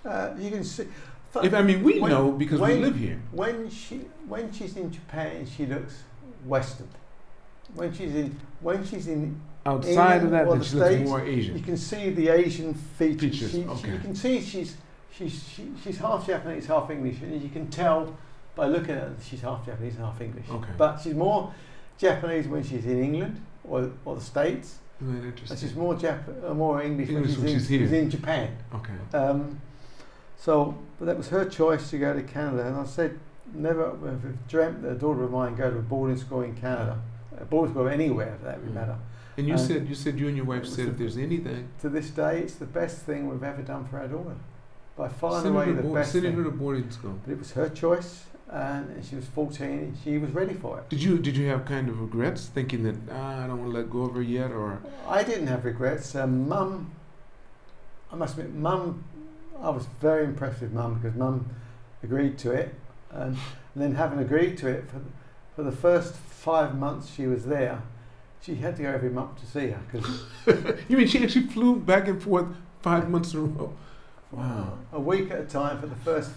[0.05, 0.87] uh, you can see
[1.43, 3.21] If I mean, we when- know because we live here.
[3.31, 3.97] when she
[4.27, 6.03] when she's in Japan, she looks
[6.47, 6.89] Western.
[7.75, 11.25] When she's in when she's in, Outside of that, then the she looks States, more
[11.25, 13.21] you can see the Asian features.
[13.21, 13.93] Features, She, she- okay.
[13.93, 14.77] you can see she's
[15.17, 18.17] she's she, she's half Japanese, half English, and you can tell
[18.57, 20.47] by looking at her she's half Japanese and half English.
[20.51, 20.71] Okay.
[20.77, 21.53] But she's more
[21.99, 25.57] Japanese when she's in England or, or the States, and interesting.
[25.57, 28.57] she's more Jap- uh, more English, when, she's, when in, she's in Japan.
[28.75, 29.17] Okay.
[29.17, 29.61] Um,
[30.37, 33.17] so, but that was her choice to go to Canada, and I said,
[33.55, 37.01] never have dreamt that a daughter of mine go to a boarding school in Canada,
[37.41, 38.75] a boarding school anywhere for that Mm.
[38.75, 38.97] matter.
[39.37, 41.89] And you Um, said you said you and your wife said if there's anything, To
[41.89, 44.37] this day, it's the best thing we've ever done for our daughter,
[44.97, 47.19] by far and away the board, best send her to boarding school.
[47.25, 50.89] But it was her choice, and she was 14, and she was ready for it.
[50.91, 53.79] Did you did you have kind of regrets, thinking that ah, I don't want to
[53.79, 56.15] let go of her yet, or I didn't have regrets.
[56.15, 56.91] Um, mum,
[58.13, 59.05] I must admit, mum,
[59.63, 61.47] I was very impressed with mum because mum
[62.03, 62.75] agreed to it,
[63.11, 63.37] and,
[63.75, 65.01] and then having agreed to it for
[65.57, 67.83] for the first five months she was there,
[68.45, 71.77] she had to go every month to see her because you mean she actually flew
[71.77, 72.47] back and forth
[72.83, 73.73] five months in a row?
[74.33, 74.79] Wow.
[74.93, 76.31] a week at a time for the first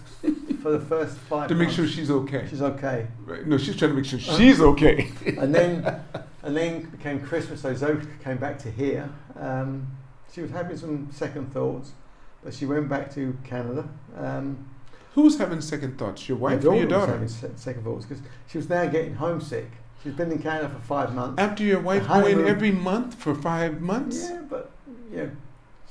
[0.62, 1.76] for the first five To make months.
[1.76, 2.46] sure she's okay.
[2.48, 3.06] she's okay.
[3.24, 3.46] Right.
[3.46, 5.10] No, she's trying to make sure she's okay.
[5.38, 6.00] and then
[6.42, 7.62] and then became Christmas.
[7.62, 9.08] So Zoe came back to here.
[9.38, 9.86] Um,
[10.32, 11.92] she was having some second thoughts,
[12.44, 13.88] but she went back to Canada.
[14.16, 14.68] Um,
[15.14, 16.28] Who's having second thoughts?
[16.28, 17.12] Your wife or your was daughter?
[17.12, 19.70] having se- second thoughts because she was now getting homesick.
[20.02, 21.40] She's been in Canada for five months.
[21.40, 24.28] After your wife going every month for five months?
[24.30, 24.70] yeah, but
[25.10, 25.26] yeah.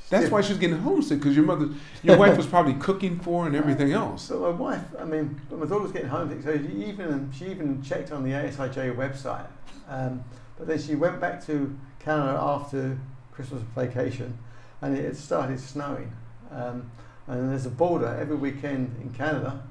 [0.09, 1.69] That's why she's getting homesick because your mother,
[2.03, 4.27] your wife was probably cooking for her and everything else.
[4.27, 7.47] But my wife, I mean, but my daughter was getting homesick, so she even she
[7.47, 9.47] even checked on the ASIJ website.
[9.87, 10.23] Um,
[10.57, 12.97] but then she went back to Canada after
[13.31, 14.37] Christmas vacation,
[14.81, 16.13] and it started snowing.
[16.51, 16.91] Um,
[17.27, 19.63] and there's a border every weekend in Canada.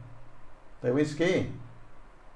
[0.82, 1.61] They went skiing,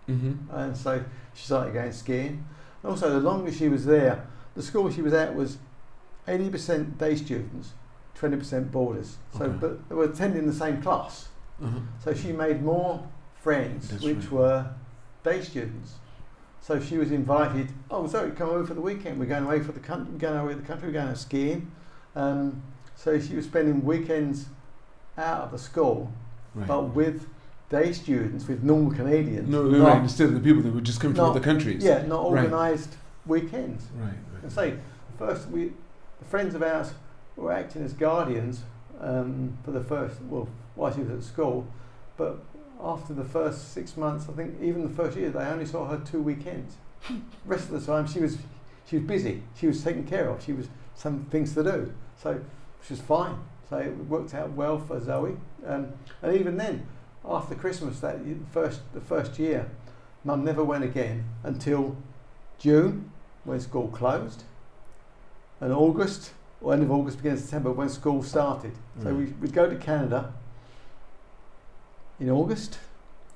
[0.09, 0.51] Mm-hmm.
[0.57, 1.05] and so
[1.35, 2.45] she started going skiing.
[2.85, 5.59] Also, the longer she was there, the school she was at was
[6.27, 7.73] 80% day students,
[8.19, 9.17] 20% boarders.
[9.37, 9.57] So, Okay.
[9.61, 11.29] but they were attending the same class.
[11.63, 11.79] Uh-huh.
[12.03, 13.07] So she made more
[13.37, 14.31] friends, That's which right.
[14.33, 14.71] were
[15.25, 15.95] day students.
[16.61, 17.73] So she was invited.
[17.91, 19.19] Oh, sorry, come over for the weekend.
[19.19, 20.13] We're going away for the country.
[20.13, 20.89] We're going away to the country.
[20.89, 21.71] We're going out skiing.
[22.15, 22.63] Um,
[22.95, 24.47] so she was spending weekends
[25.17, 26.13] out of the school,
[26.55, 26.67] Right.
[26.67, 27.27] but with
[27.69, 29.49] day students, with normal Canadians.
[29.49, 30.03] no, not- right.
[30.03, 31.85] Instead of the people that would just come from not- other countries.
[31.85, 32.45] Yeah, not Right.
[32.45, 32.97] organised
[33.27, 33.87] weekends.
[34.01, 34.15] Right.
[34.43, 34.75] And say,
[35.19, 35.73] first we,
[36.19, 36.93] the friends of ours
[37.37, 38.63] were acting as guardians
[39.01, 41.67] um, for the first, well, while she was at school,
[42.17, 42.39] but
[42.83, 45.99] after the first six months, I think even the first year, they only saw her
[45.99, 46.77] two weekends.
[47.45, 48.39] rest of the time, she was
[48.87, 49.43] she was busy.
[49.55, 50.43] She was taken care of.
[50.43, 51.93] She was some things to do.
[52.21, 52.41] So
[52.83, 53.37] she was fine.
[53.69, 55.37] So it worked out well for Zoe.
[55.67, 55.89] Um,
[56.23, 56.87] and even then,
[57.29, 58.19] after Christmas, that
[58.53, 59.71] first the first year,
[60.25, 61.97] Mum never went again until
[62.59, 63.11] June
[63.45, 64.45] when school closed,
[65.61, 68.73] and August or end of August, beginning of September when school started.
[69.03, 70.33] So we, we'd go to Canada
[72.19, 72.79] in August,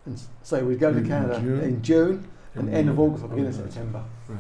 [0.07, 1.61] and so we'd go to In Canada June?
[1.61, 3.55] in June and end of August or beginning of.
[3.55, 4.05] September.
[4.29, 4.39] Right.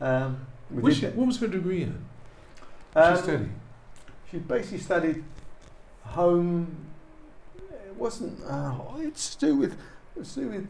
[0.00, 2.02] Um, we What, she, what was her degree in?
[2.96, 3.48] Um, she studied.
[4.30, 5.24] She basically studied
[6.04, 6.86] home.
[8.00, 8.42] Wasn't.
[8.44, 9.76] Uh, it's to do with.
[10.18, 10.68] It's to do with.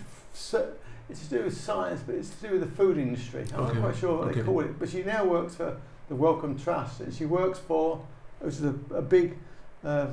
[1.08, 3.44] It's to do with science, but it's to do with the food industry.
[3.54, 4.40] I'm Okay, not quite sure what okay.
[4.40, 4.78] they call it.
[4.78, 5.76] But she now works for
[6.08, 8.04] the Wellcome Trust, and she works for.
[8.40, 9.36] Which is a, a big.
[9.84, 10.08] Uh,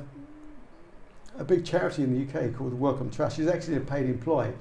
[1.38, 3.36] a big charity in the UK called the Wellcome Trust.
[3.36, 4.52] She's actually a paid employee,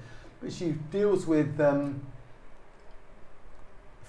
[0.41, 2.01] but she deals with um,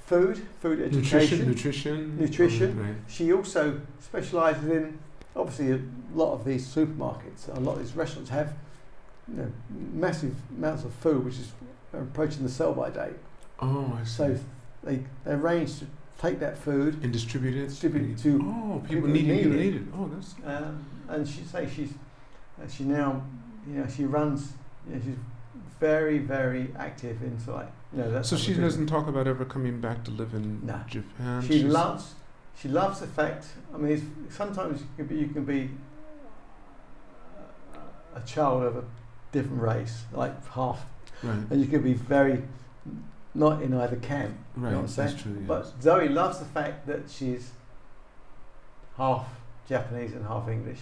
[0.05, 2.19] food, food education, Nutrition.
[2.19, 2.19] Nutrition.
[2.19, 2.83] Nutrition.
[2.83, 2.95] Right.
[3.09, 4.99] she also specialises in
[5.37, 5.81] obviously a
[6.15, 8.55] lot of these supermarkets, a lot of these restaurants have
[9.29, 9.53] you know,
[9.93, 11.53] massive amounts of food which is
[11.93, 13.17] approaching the sell by date.
[13.61, 14.11] Oh, I see.
[14.11, 14.39] So
[14.83, 15.87] they, they arrange to
[16.19, 17.69] take that food, and distribute it.
[17.69, 19.47] distribute it to, Oh, people, people need it.
[19.47, 19.81] need it.
[19.83, 19.93] need.
[19.95, 20.35] Oh, that's.
[20.45, 21.93] um, and she say she's
[22.63, 23.23] uh, she now
[23.67, 24.53] you know she runs
[24.89, 25.17] you know, she's
[25.81, 29.27] very very active in sort of like you know that's So she doesn't talk about
[29.29, 30.81] ever coming back to live in No.
[30.89, 31.43] Japan.
[31.43, 32.15] She She's- loves.
[32.61, 33.47] She loves the fact.
[33.75, 35.71] I mean, it's, sometimes you can be, you can be
[37.75, 37.79] uh,
[38.17, 38.85] a child of a
[39.33, 40.85] different race, like half,
[41.23, 41.39] Right.
[41.51, 42.43] and you can be very
[43.35, 44.35] not in either camp.
[44.57, 44.73] Right.
[44.73, 45.11] what I'm saying?
[45.11, 45.33] That's true.
[45.39, 45.47] Yes.
[45.47, 47.51] But Zoe loves the fact that she's
[48.97, 49.27] half
[49.69, 50.81] Japanese and half English.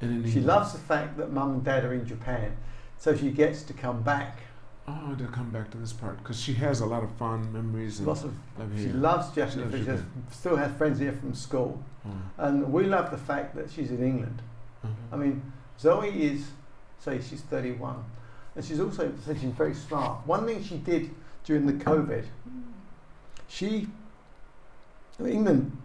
[0.00, 2.56] and in She England- loves the fact that mum and dad are in Japan,
[2.98, 4.40] so she gets to come back.
[4.88, 7.98] Oh, to come back to this part because she has a lot of fond memories
[7.98, 8.34] and Lots of.
[8.58, 9.56] love She loves Japanese.
[9.72, 10.02] loves She has,
[10.32, 11.80] still has friends here from school.
[12.04, 12.10] Oh.
[12.38, 14.42] And we love the fact that she's in England.
[14.82, 14.92] Uh-huh.
[15.12, 16.48] I mean, Zoe is
[16.98, 18.04] say she's 31.
[18.54, 20.26] And she's also said she's very smart.
[20.26, 21.10] One thing she did
[21.44, 22.24] during the COVID,
[23.48, 23.88] she,
[25.24, 25.76] England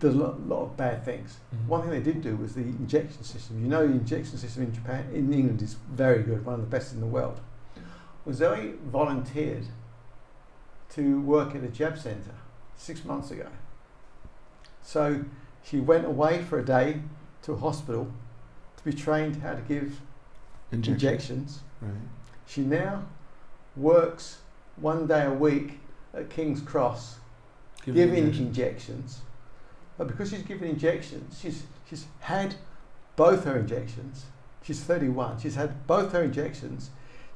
[0.00, 1.38] does a lot, lot of bad things.
[1.54, 1.66] Mhm.
[1.66, 3.60] One thing they did do was the injection system.
[3.62, 6.66] You know, the injection system in Japan, in England, is very good, one of the
[6.66, 7.40] best in the world.
[8.28, 9.64] Well, Zoe volunteered
[10.90, 12.34] to work at a jab centre
[12.76, 13.46] six months ago.
[14.82, 15.24] So
[15.64, 17.00] she went away for a day
[17.44, 18.12] to a hospital
[18.76, 20.02] to be trained how to give
[20.70, 20.92] Injection.
[20.92, 21.60] injections.
[21.80, 21.90] Right.
[22.46, 23.06] She now
[23.74, 24.40] works
[24.76, 25.80] one day a week
[26.12, 27.20] at King's Cross
[27.86, 28.46] Give giving injection.
[28.48, 29.20] injections.
[29.96, 32.56] But because she's given injections, she's she's had
[33.16, 34.26] both her injections.
[34.62, 35.40] She's 31.
[35.40, 36.90] She's had both her injections.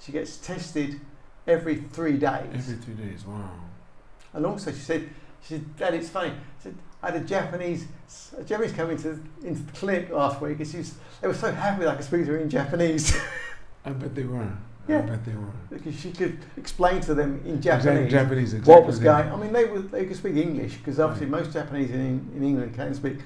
[0.04, 1.00] She gets tested
[1.46, 2.48] every three days.
[2.52, 3.24] Every three days.
[3.26, 3.50] Wow.
[4.34, 5.08] and also, she said,
[5.42, 6.30] she said, Dad, it's funny.
[6.58, 7.86] She said, I had a Japanese,
[8.36, 11.52] a Japanese come into, into the clinic last week, and she was, they were so
[11.52, 13.16] happy that I could speak to her in Japanese
[13.84, 14.48] I bet they were.
[14.88, 14.98] Yeah.
[14.98, 15.52] I bet they were.
[15.70, 18.10] because she could explain to them in Japanese.
[18.10, 18.54] Japanese.
[18.54, 18.74] Exactly.
[18.74, 19.28] what was going.
[19.32, 21.42] I mean, they were, they could speak English because obviously Right.
[21.44, 23.18] most Japanese in, in England can speak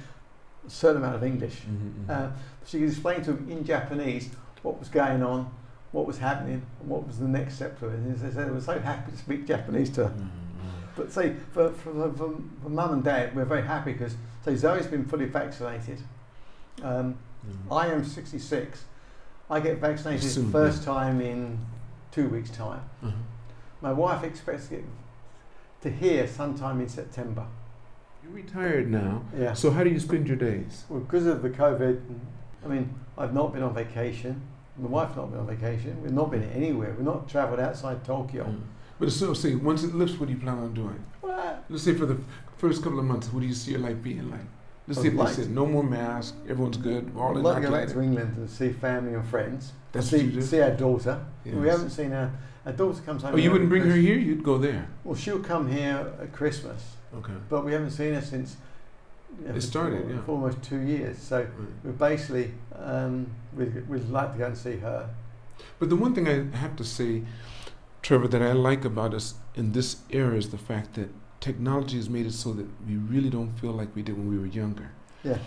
[0.66, 1.62] a certain amount of English.
[1.62, 2.11] Mhm, mhm.
[2.11, 2.31] Uh,
[2.66, 4.31] she could explain to them in Japanese
[4.62, 5.51] what was going on,
[5.97, 7.94] what was happening, and what was the next step to it.
[7.94, 10.11] And they said they were so happy to speak Japanese to her.
[10.14, 10.28] Mhm,
[10.94, 14.86] But see, for for, for, for mum and dad, we're very happy because say Zoe's
[14.86, 16.03] been fully vaccinated.
[16.82, 17.16] Um,
[17.49, 17.74] mhm.
[17.74, 18.84] I am 66.
[19.51, 21.59] I get vaccinated Soon, first time in
[22.11, 22.82] two weeks' time.
[23.03, 23.12] Uh-huh.
[23.80, 24.84] My wife expects to get
[25.80, 27.47] to hear sometime in September.
[28.22, 29.22] You're retired now.
[29.38, 29.55] Yeah.
[29.55, 30.84] So how do you spend your days?
[30.90, 32.03] Well, because of the COVID,
[32.64, 34.42] I mean, I've not been on vacation.
[34.79, 36.01] My wife's not been on vacation.
[36.03, 36.93] We've not been anywhere.
[36.97, 38.45] We've not travelled outside Tokyo.
[38.45, 38.61] Mm.
[38.99, 41.03] But so, say, once it lifts, what do you plan on doing?
[41.22, 42.18] Well, Let's say for the
[42.59, 44.41] first couple of months, what do you see your life being like?
[44.89, 47.68] Let's I'd say they said no more masks, everyone's good, we're all I'd like to
[47.68, 49.72] go back to England and see family and friends.
[49.91, 50.43] That's what see, you do?
[50.43, 51.24] see our daughter.
[51.45, 52.31] We haven't seen her.
[52.64, 53.35] Our daughter comes home.
[53.35, 54.16] Oh, you wouldn't bring her here?
[54.16, 54.89] You'd go there.
[55.03, 57.33] Well, she'll come here at Christmas, Okay.
[57.49, 58.57] but we haven't seen her since.
[59.45, 60.20] It started, for, yeah.
[60.22, 61.18] for almost two years.
[61.18, 61.49] So Right.
[61.84, 65.11] we're basically um, we'd, we'd like to go and see her.
[65.78, 67.22] But the one thing I have to say,
[68.03, 71.11] Trevor, that I like about us in this era is the fact that
[71.41, 74.39] technology has made it so that we really don't feel like we did when we
[74.39, 74.91] were younger.
[75.24, 75.39] Yeah.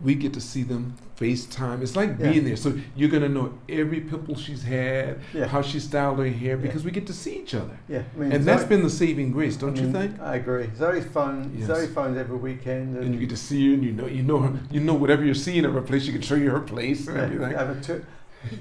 [0.00, 1.82] We get to see them FaceTime.
[1.82, 2.30] It's like Yeah.
[2.30, 2.54] being there.
[2.56, 5.46] So you're going to know every pimple she's had, Yeah.
[5.46, 6.56] how she styled her hair, Yeah.
[6.56, 7.76] because we get to see each other.
[7.88, 10.20] Yeah, I mean, And that's been the saving grace, don't I you think?
[10.20, 10.70] I agree.
[10.76, 11.50] Zoe's phone.
[11.56, 11.66] Yes.
[11.66, 14.22] Zoe phones every weekend, and, And you get to see her, and you know, you
[14.22, 16.60] know her, you know whatever you're seeing at her place, she can show you her
[16.60, 17.50] place and yeah, everything.
[17.56, 18.04] have a two,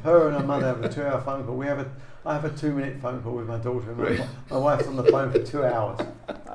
[0.04, 1.56] her and her mother have a two-hour phone call.
[1.56, 1.86] We have a
[2.26, 4.22] I have a two-minute phone call with my daughter, and my, Right.
[4.50, 6.00] my wife's on the phone for two hours.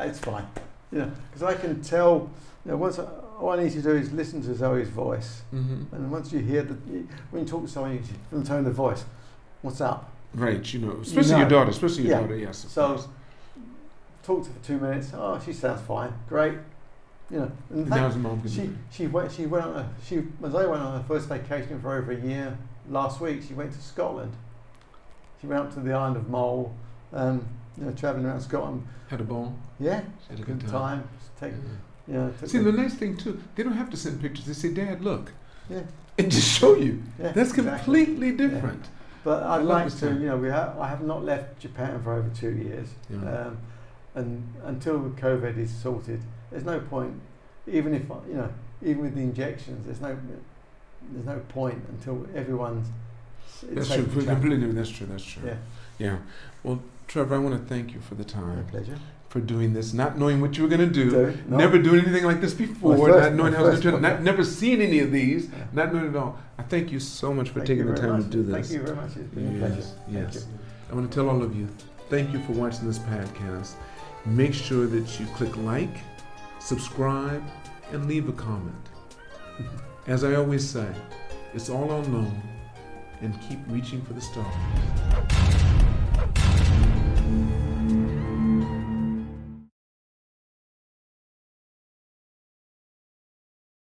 [0.00, 0.44] It's fine,
[0.90, 2.28] you know, because I can tell.
[2.66, 3.04] You know, once I,
[3.42, 6.62] all I need to do is listen to Zoe's voice, hmm and once you hear
[6.62, 6.74] the
[7.30, 8.02] when you talk to someone, you
[8.38, 9.04] the tone of the voice,
[9.62, 10.10] what's up?
[10.34, 11.38] Right, you know, especially know.
[11.40, 12.20] your daughter, especially your Yeah.
[12.20, 12.66] daughter, yes.
[12.68, 13.08] So course.
[14.22, 15.10] talk to her for two minutes.
[15.14, 16.12] Oh, she sounds fine.
[16.28, 16.54] Great,
[17.30, 17.50] you know.
[17.70, 21.04] And thank- mom She she went she went on a, she Zoe went on her
[21.08, 22.56] first vacation for over a year
[22.88, 23.42] last week.
[23.46, 24.32] She went to Scotland.
[25.40, 26.72] She went up to the island of Mull,
[27.12, 27.44] um,
[27.76, 28.86] you know, travelling around Scotland.
[29.08, 29.52] Had a ball?
[29.80, 31.00] Yeah, Had a good good time.
[31.00, 31.08] time.
[31.40, 31.58] Take Yeah.
[32.06, 34.46] Took See, the- nice thing too, they don't have to send pictures.
[34.46, 35.32] They say, "Dad, look,"
[35.70, 35.82] yeah,
[36.18, 37.02] and just show you.
[37.18, 38.04] yeah, That's exactly.
[38.04, 38.86] completely different.
[39.24, 40.20] But I I'd like to, time.
[40.20, 43.18] you know, we ha- I have not left Japan for over two years, Yeah.
[43.46, 43.58] um,
[44.16, 47.14] and until COVID is sorted, there's no point.
[47.68, 48.50] Even if you know,
[48.82, 50.16] even with the injections, there's no,
[51.12, 52.88] there's no point until everyone's.
[53.62, 54.04] That's true.
[54.24, 55.06] completely, that's true.
[55.06, 55.42] That's true.
[55.46, 55.56] Yeah,
[55.98, 56.18] Yeah.
[56.64, 58.56] Well, Trevor, I want to thank you for the time.
[58.56, 58.98] my pleasure.
[59.32, 61.56] For doing this, not knowing what you were going to do, no.
[61.56, 64.00] never doing anything like this before, first- not knowing how it was first going to
[64.02, 65.64] not never seen any of these, Yeah.
[65.72, 66.38] not knowing at all.
[66.58, 68.24] I thank you so much for Thank taking the time much.
[68.24, 68.68] to do this.
[68.68, 69.16] Thank you very much.
[69.16, 70.26] It's been a Yes, pleasure.
[70.36, 70.46] yes.
[70.90, 71.66] I want to tell all of you,
[72.10, 73.72] thank you for watching this podcast.
[74.26, 75.96] Make sure that you click like,
[76.60, 77.42] subscribe,
[77.92, 78.84] and leave a comment.
[80.06, 80.86] As I always say,
[81.54, 82.38] it's all unknown,
[83.22, 84.54] and keep reaching for the stars.